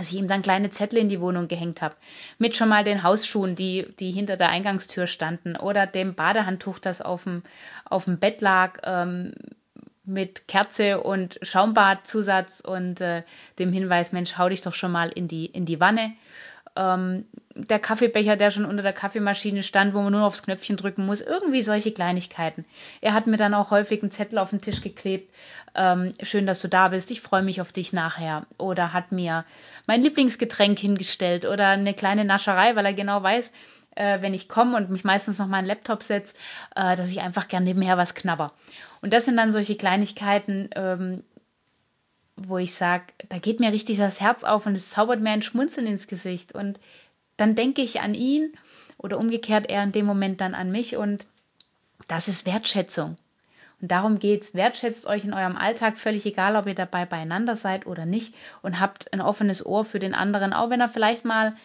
dass 0.00 0.12
ich 0.12 0.16
ihm 0.18 0.28
dann 0.28 0.40
kleine 0.40 0.70
Zettel 0.70 0.98
in 0.98 1.10
die 1.10 1.20
Wohnung 1.20 1.46
gehängt 1.46 1.82
habe. 1.82 1.94
Mit 2.38 2.56
schon 2.56 2.70
mal 2.70 2.84
den 2.84 3.02
Hausschuhen, 3.02 3.54
die, 3.54 3.86
die 4.00 4.12
hinter 4.12 4.38
der 4.38 4.48
Eingangstür 4.48 5.06
standen. 5.06 5.56
Oder 5.56 5.86
dem 5.86 6.14
Badehandtuch, 6.14 6.78
das 6.78 7.02
auf 7.02 7.24
dem, 7.24 7.42
auf 7.84 8.06
dem 8.06 8.18
Bett 8.18 8.40
lag, 8.40 8.80
ähm, 8.84 9.32
mit 10.06 10.48
Kerze 10.48 11.02
und 11.02 11.38
Schaumbadzusatz 11.42 12.60
und 12.60 13.02
äh, 13.02 13.24
dem 13.58 13.74
Hinweis, 13.74 14.10
Mensch, 14.12 14.38
hau 14.38 14.48
dich 14.48 14.62
doch 14.62 14.72
schon 14.72 14.90
mal 14.90 15.10
in 15.10 15.28
die, 15.28 15.44
in 15.44 15.66
die 15.66 15.80
Wanne. 15.80 16.14
Ähm, 16.80 17.26
der 17.54 17.78
Kaffeebecher, 17.78 18.36
der 18.36 18.50
schon 18.50 18.64
unter 18.64 18.82
der 18.82 18.92
Kaffeemaschine 18.92 19.62
stand, 19.62 19.92
wo 19.92 20.00
man 20.00 20.12
nur 20.12 20.24
aufs 20.24 20.44
Knöpfchen 20.44 20.76
drücken 20.76 21.04
muss. 21.04 21.20
Irgendwie 21.20 21.62
solche 21.62 21.92
Kleinigkeiten. 21.92 22.64
Er 23.00 23.12
hat 23.12 23.26
mir 23.26 23.36
dann 23.36 23.54
auch 23.54 23.70
häufig 23.70 24.02
einen 24.02 24.10
Zettel 24.10 24.38
auf 24.38 24.50
den 24.50 24.60
Tisch 24.60 24.80
geklebt. 24.80 25.30
Ähm, 25.74 26.12
schön, 26.22 26.46
dass 26.46 26.62
du 26.62 26.68
da 26.68 26.88
bist. 26.88 27.10
Ich 27.10 27.20
freue 27.20 27.42
mich 27.42 27.60
auf 27.60 27.72
dich 27.72 27.92
nachher. 27.92 28.46
Oder 28.56 28.92
hat 28.92 29.12
mir 29.12 29.44
mein 29.86 30.02
Lieblingsgetränk 30.02 30.78
hingestellt 30.78 31.44
oder 31.44 31.68
eine 31.68 31.94
kleine 31.94 32.24
Nascherei, 32.24 32.76
weil 32.76 32.86
er 32.86 32.94
genau 32.94 33.22
weiß, 33.22 33.52
äh, 33.96 34.22
wenn 34.22 34.34
ich 34.34 34.48
komme 34.48 34.76
und 34.76 34.90
mich 34.90 35.04
meistens 35.04 35.38
noch 35.38 35.46
mal 35.46 35.58
einen 35.58 35.66
Laptop 35.66 36.02
setze, 36.02 36.34
äh, 36.74 36.96
dass 36.96 37.10
ich 37.10 37.20
einfach 37.20 37.48
gern 37.48 37.64
nebenher 37.64 37.98
was 37.98 38.14
knabber. 38.14 38.52
Und 39.02 39.12
das 39.12 39.24
sind 39.24 39.36
dann 39.36 39.52
solche 39.52 39.76
Kleinigkeiten, 39.76 40.70
ähm, 40.74 41.24
wo 42.46 42.58
ich 42.58 42.74
sage, 42.74 43.04
da 43.28 43.38
geht 43.38 43.60
mir 43.60 43.72
richtig 43.72 43.98
das 43.98 44.20
Herz 44.20 44.44
auf 44.44 44.66
und 44.66 44.74
es 44.74 44.90
zaubert 44.90 45.20
mir 45.20 45.30
ein 45.30 45.42
Schmunzeln 45.42 45.86
ins 45.86 46.06
Gesicht. 46.06 46.52
Und 46.54 46.80
dann 47.36 47.54
denke 47.54 47.82
ich 47.82 48.00
an 48.00 48.14
ihn 48.14 48.52
oder 48.98 49.18
umgekehrt 49.18 49.68
er 49.68 49.82
in 49.82 49.92
dem 49.92 50.06
Moment 50.06 50.40
dann 50.40 50.54
an 50.54 50.70
mich 50.70 50.96
und 50.96 51.26
das 52.08 52.28
ist 52.28 52.46
Wertschätzung. 52.46 53.16
Und 53.80 53.90
darum 53.90 54.18
geht's. 54.18 54.54
Wertschätzt 54.54 55.06
euch 55.06 55.24
in 55.24 55.32
eurem 55.32 55.56
Alltag, 55.56 55.98
völlig 55.98 56.26
egal, 56.26 56.56
ob 56.56 56.66
ihr 56.66 56.74
dabei 56.74 57.06
beieinander 57.06 57.56
seid 57.56 57.86
oder 57.86 58.04
nicht, 58.04 58.34
und 58.62 58.78
habt 58.78 59.12
ein 59.12 59.20
offenes 59.20 59.64
Ohr 59.64 59.84
für 59.84 59.98
den 59.98 60.14
anderen, 60.14 60.52
auch 60.52 60.70
wenn 60.70 60.80
er 60.80 60.88
vielleicht 60.88 61.24
mal 61.24 61.46
ein 61.48 61.56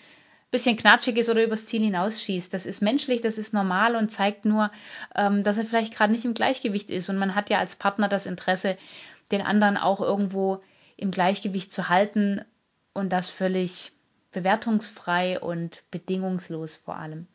bisschen 0.51 0.77
knatschig 0.77 1.17
ist 1.17 1.29
oder 1.29 1.43
übers 1.43 1.65
Ziel 1.65 1.81
hinausschießt. 1.81 2.53
Das 2.53 2.65
ist 2.65 2.81
menschlich, 2.81 3.21
das 3.21 3.37
ist 3.37 3.53
normal 3.53 3.95
und 3.95 4.11
zeigt 4.11 4.45
nur, 4.45 4.71
ähm, 5.13 5.43
dass 5.43 5.57
er 5.57 5.65
vielleicht 5.65 5.93
gerade 5.93 6.13
nicht 6.13 6.23
im 6.23 6.33
Gleichgewicht 6.33 6.89
ist. 6.89 7.09
Und 7.09 7.17
man 7.17 7.35
hat 7.35 7.49
ja 7.49 7.59
als 7.59 7.75
Partner 7.75 8.07
das 8.07 8.25
Interesse, 8.25 8.77
den 9.31 9.41
anderen 9.41 9.77
auch 9.77 10.01
irgendwo 10.01 10.61
im 10.97 11.11
Gleichgewicht 11.11 11.73
zu 11.73 11.89
halten 11.89 12.43
und 12.93 13.11
das 13.11 13.29
völlig 13.29 13.91
bewertungsfrei 14.31 15.39
und 15.39 15.83
bedingungslos 15.91 16.75
vor 16.75 16.97
allem. 16.97 17.27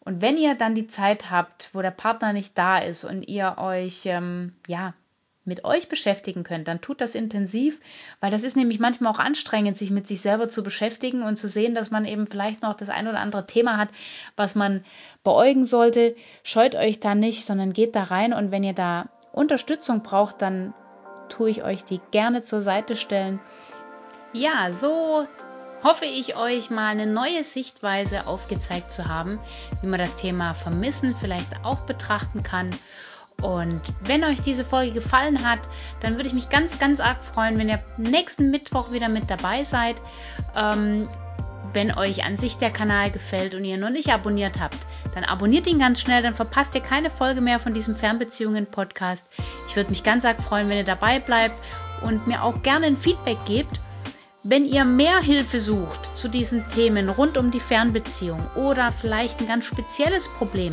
Und 0.00 0.20
wenn 0.20 0.36
ihr 0.36 0.54
dann 0.54 0.74
die 0.74 0.86
Zeit 0.86 1.30
habt, 1.30 1.70
wo 1.72 1.80
der 1.80 1.90
Partner 1.90 2.32
nicht 2.32 2.56
da 2.58 2.78
ist 2.78 3.04
und 3.04 3.22
ihr 3.22 3.56
euch 3.58 4.02
ähm, 4.04 4.54
ja 4.66 4.94
mit 5.46 5.64
euch 5.64 5.88
beschäftigen 5.88 6.42
könnt, 6.42 6.68
dann 6.68 6.80
tut 6.80 7.00
das 7.00 7.14
intensiv, 7.14 7.78
weil 8.20 8.30
das 8.30 8.44
ist 8.44 8.56
nämlich 8.56 8.78
manchmal 8.78 9.12
auch 9.12 9.18
anstrengend, 9.18 9.76
sich 9.76 9.90
mit 9.90 10.06
sich 10.06 10.20
selber 10.20 10.48
zu 10.48 10.62
beschäftigen 10.62 11.22
und 11.22 11.36
zu 11.36 11.48
sehen, 11.48 11.74
dass 11.74 11.90
man 11.90 12.06
eben 12.06 12.26
vielleicht 12.26 12.62
noch 12.62 12.74
das 12.74 12.88
ein 12.88 13.08
oder 13.08 13.20
andere 13.20 13.46
Thema 13.46 13.76
hat, 13.76 13.90
was 14.36 14.54
man 14.54 14.84
beäugen 15.22 15.66
sollte. 15.66 16.16
Scheut 16.42 16.74
euch 16.74 17.00
da 17.00 17.14
nicht, 17.14 17.44
sondern 17.44 17.74
geht 17.74 17.94
da 17.94 18.04
rein 18.04 18.32
und 18.32 18.50
wenn 18.50 18.64
ihr 18.64 18.72
da 18.72 19.08
Unterstützung 19.32 20.02
braucht, 20.02 20.40
dann 20.40 20.72
tue 21.28 21.50
ich 21.50 21.62
euch 21.62 21.84
die 21.84 22.00
gerne 22.10 22.42
zur 22.42 22.62
Seite 22.62 22.96
stellen. 22.96 23.40
Ja, 24.32 24.72
so 24.72 25.26
hoffe 25.82 26.06
ich 26.06 26.36
euch 26.36 26.70
mal 26.70 26.88
eine 26.88 27.06
neue 27.06 27.44
Sichtweise 27.44 28.26
aufgezeigt 28.26 28.92
zu 28.92 29.06
haben, 29.06 29.38
wie 29.80 29.86
man 29.86 30.00
das 30.00 30.16
Thema 30.16 30.54
Vermissen 30.54 31.14
vielleicht 31.14 31.64
auch 31.64 31.80
betrachten 31.80 32.42
kann. 32.42 32.70
Und 33.42 33.82
wenn 34.04 34.24
euch 34.24 34.40
diese 34.40 34.64
Folge 34.64 34.92
gefallen 34.92 35.46
hat, 35.46 35.58
dann 36.00 36.16
würde 36.16 36.28
ich 36.28 36.34
mich 36.34 36.48
ganz, 36.48 36.78
ganz 36.78 37.00
arg 37.00 37.22
freuen, 37.22 37.58
wenn 37.58 37.68
ihr 37.68 37.82
nächsten 37.98 38.50
Mittwoch 38.50 38.92
wieder 38.92 39.08
mit 39.08 39.28
dabei 39.28 39.64
seid. 39.64 39.96
Ähm, 40.56 41.08
wenn 41.74 41.96
euch 41.96 42.24
an 42.24 42.36
sich 42.36 42.56
der 42.56 42.70
Kanal 42.70 43.10
gefällt 43.10 43.54
und 43.54 43.64
ihr 43.64 43.76
noch 43.76 43.90
nicht 43.90 44.12
abonniert 44.12 44.60
habt, 44.60 44.78
dann 45.14 45.24
abonniert 45.24 45.66
ihn 45.66 45.78
ganz 45.78 46.00
schnell, 46.00 46.22
dann 46.22 46.34
verpasst 46.34 46.74
ihr 46.74 46.80
keine 46.80 47.10
Folge 47.10 47.40
mehr 47.40 47.58
von 47.58 47.74
diesem 47.74 47.96
Fernbeziehungen-Podcast. 47.96 49.26
Ich 49.68 49.76
würde 49.76 49.90
mich 49.90 50.02
ganz 50.02 50.24
arg 50.24 50.40
freuen, 50.40 50.68
wenn 50.68 50.78
ihr 50.78 50.84
dabei 50.84 51.18
bleibt 51.18 51.56
und 52.02 52.26
mir 52.26 52.42
auch 52.42 52.62
gerne 52.62 52.86
ein 52.86 52.96
Feedback 52.96 53.38
gebt 53.46 53.80
Wenn 54.46 54.66
ihr 54.66 54.84
mehr 54.84 55.20
Hilfe 55.20 55.58
sucht 55.58 56.16
zu 56.16 56.28
diesen 56.28 56.68
Themen 56.68 57.08
rund 57.08 57.38
um 57.38 57.50
die 57.50 57.60
Fernbeziehung 57.60 58.46
oder 58.54 58.92
vielleicht 58.92 59.40
ein 59.40 59.46
ganz 59.46 59.64
spezielles 59.64 60.28
Problem 60.28 60.72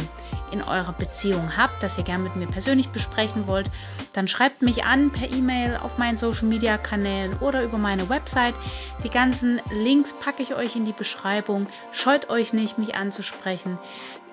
in 0.52 0.62
eurer 0.62 0.94
Beziehung 0.94 1.58
habt, 1.58 1.82
das 1.82 1.98
ihr 1.98 2.04
gerne 2.04 2.24
mit 2.24 2.36
mir 2.36 2.48
persönlich 2.48 2.90
besprechen 2.90 3.48
wollt, 3.48 3.70
dann 4.14 4.28
schreibt 4.28 4.62
mich 4.62 4.84
an 4.84 5.12
per 5.12 5.30
E-Mail 5.30 5.78
auf 5.78 5.98
meinen 5.98 6.18
Social 6.18 6.48
Media 6.48 6.78
Kanälen 6.78 7.38
oder 7.40 7.64
über 7.64 7.78
meine 7.78 8.10
Website. 8.10 8.56
Die 9.04 9.10
ganzen 9.10 9.62
Links 9.72 10.14
packe 10.14 10.44
ich 10.44 10.56
euch 10.56 10.76
in 10.76 10.86
die 10.86 10.94
Beschreibung. 10.94 11.68
Scheut 11.92 12.30
euch 12.30 12.54
nicht, 12.54 12.78
mich 12.78 12.96
anzusprechen. 12.96 13.78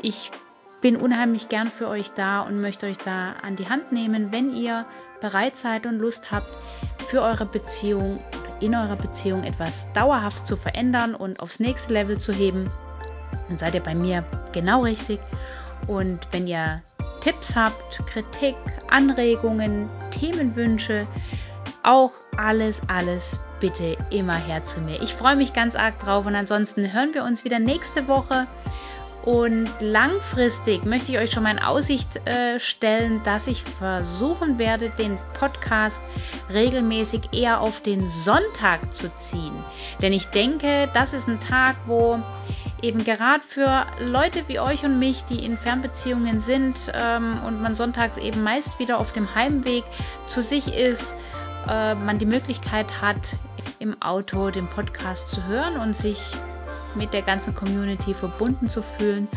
Ich 0.02 0.30
bin 0.80 0.96
unheimlich 0.96 1.48
gern 1.48 1.70
für 1.70 1.88
euch 1.88 2.10
da 2.12 2.40
und 2.42 2.60
möchte 2.60 2.86
euch 2.86 2.98
da 2.98 3.32
an 3.42 3.56
die 3.56 3.68
Hand 3.68 3.92
nehmen, 3.92 4.32
wenn 4.32 4.54
ihr 4.54 4.86
bereit 5.20 5.56
seid 5.56 5.86
und 5.86 5.98
Lust 5.98 6.30
habt, 6.30 6.48
für 7.08 7.22
eure 7.22 7.46
Beziehung 7.46 8.20
in 8.60 8.74
eurer 8.74 8.96
Beziehung 8.96 9.44
etwas 9.44 9.86
dauerhaft 9.92 10.46
zu 10.46 10.56
verändern 10.56 11.14
und 11.14 11.40
aufs 11.40 11.60
nächste 11.60 11.92
Level 11.92 12.18
zu 12.18 12.32
heben, 12.32 12.70
dann 13.48 13.58
seid 13.58 13.74
ihr 13.74 13.82
bei 13.82 13.94
mir 13.94 14.24
genau 14.52 14.82
richtig. 14.82 15.20
Und 15.88 16.20
wenn 16.30 16.46
ihr 16.46 16.82
Tipps 17.20 17.56
habt, 17.56 18.06
Kritik, 18.06 18.54
Anregungen, 18.88 19.88
Themenwünsche, 20.10 21.06
auch 21.82 22.12
alles, 22.36 22.80
alles 22.86 23.40
bitte 23.60 23.96
immer 24.10 24.36
her 24.36 24.64
zu 24.64 24.80
mir. 24.80 25.02
Ich 25.02 25.14
freue 25.14 25.34
mich 25.34 25.52
ganz 25.52 25.74
arg 25.74 25.98
drauf 25.98 26.26
und 26.26 26.36
ansonsten 26.36 26.92
hören 26.92 27.14
wir 27.14 27.24
uns 27.24 27.44
wieder 27.44 27.58
nächste 27.58 28.06
Woche. 28.06 28.46
Und 29.24 29.68
langfristig 29.80 30.84
möchte 30.84 31.12
ich 31.12 31.18
euch 31.18 31.32
schon 31.32 31.42
mal 31.42 31.50
in 31.50 31.58
Aussicht 31.58 32.16
äh, 32.26 32.60
stellen, 32.60 33.20
dass 33.24 33.46
ich 33.46 33.62
versuchen 33.62 34.58
werde, 34.58 34.90
den 34.90 35.18
Podcast 35.38 36.00
regelmäßig 36.50 37.32
eher 37.32 37.60
auf 37.60 37.82
den 37.82 38.08
Sonntag 38.08 38.94
zu 38.94 39.14
ziehen. 39.16 39.52
Denn 40.00 40.12
ich 40.12 40.26
denke, 40.26 40.88
das 40.94 41.12
ist 41.12 41.28
ein 41.28 41.40
Tag, 41.40 41.76
wo 41.86 42.20
eben 42.82 43.04
gerade 43.04 43.42
für 43.46 43.86
Leute 44.00 44.44
wie 44.46 44.60
euch 44.60 44.84
und 44.84 44.98
mich, 44.98 45.24
die 45.24 45.44
in 45.44 45.58
Fernbeziehungen 45.58 46.40
sind 46.40 46.76
ähm, 46.94 47.38
und 47.46 47.60
man 47.60 47.76
sonntags 47.76 48.16
eben 48.18 48.42
meist 48.42 48.78
wieder 48.78 48.98
auf 48.98 49.12
dem 49.12 49.34
Heimweg 49.34 49.84
zu 50.26 50.42
sich 50.42 50.74
ist, 50.74 51.14
äh, 51.68 51.94
man 51.94 52.18
die 52.18 52.26
Möglichkeit 52.26 53.00
hat, 53.00 53.36
im 53.78 54.00
Auto 54.02 54.50
den 54.50 54.66
Podcast 54.66 55.28
zu 55.30 55.44
hören 55.46 55.76
und 55.76 55.96
sich 55.96 56.32
mit 56.94 57.12
der 57.12 57.22
ganzen 57.22 57.54
Community 57.54 58.14
verbunden 58.14 58.68
zu 58.68 58.82
fühlen. 58.82 59.28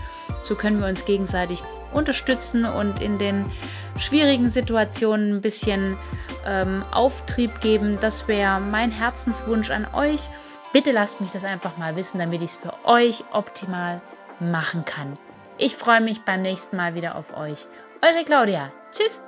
So 0.44 0.56
können 0.56 0.80
wir 0.80 0.88
uns 0.88 1.06
gegenseitig 1.06 1.62
unterstützen 1.94 2.66
und 2.66 3.02
in 3.02 3.20
den 3.20 3.46
schwierigen 3.98 4.50
Situationen 4.50 5.36
ein 5.36 5.42
bisschen 5.42 5.98
ähm, 6.46 6.84
Auftrieb 6.92 7.62
geben. 7.62 7.98
Das 8.02 8.28
wäre 8.28 8.60
mein 8.60 8.92
Herzenswunsch 8.92 9.70
an 9.70 9.88
euch. 9.94 10.22
Bitte 10.74 10.92
lasst 10.92 11.20
mich 11.22 11.32
das 11.32 11.44
einfach 11.44 11.78
mal 11.78 11.96
wissen, 11.96 12.20
damit 12.20 12.42
ich 12.42 12.52
es 12.52 12.56
für 12.58 12.74
euch 12.86 13.24
optimal 13.32 14.02
machen 14.40 14.86
kann. 14.86 15.18
Ich 15.58 15.76
freue 15.76 16.02
mich 16.02 16.24
beim 16.24 16.42
nächsten 16.42 16.78
Mal 16.78 16.96
wieder 16.96 17.16
auf 17.16 17.36
euch. 17.36 17.68
Eure 18.02 18.24
Claudia. 18.26 18.72
Tschüss. 18.92 19.22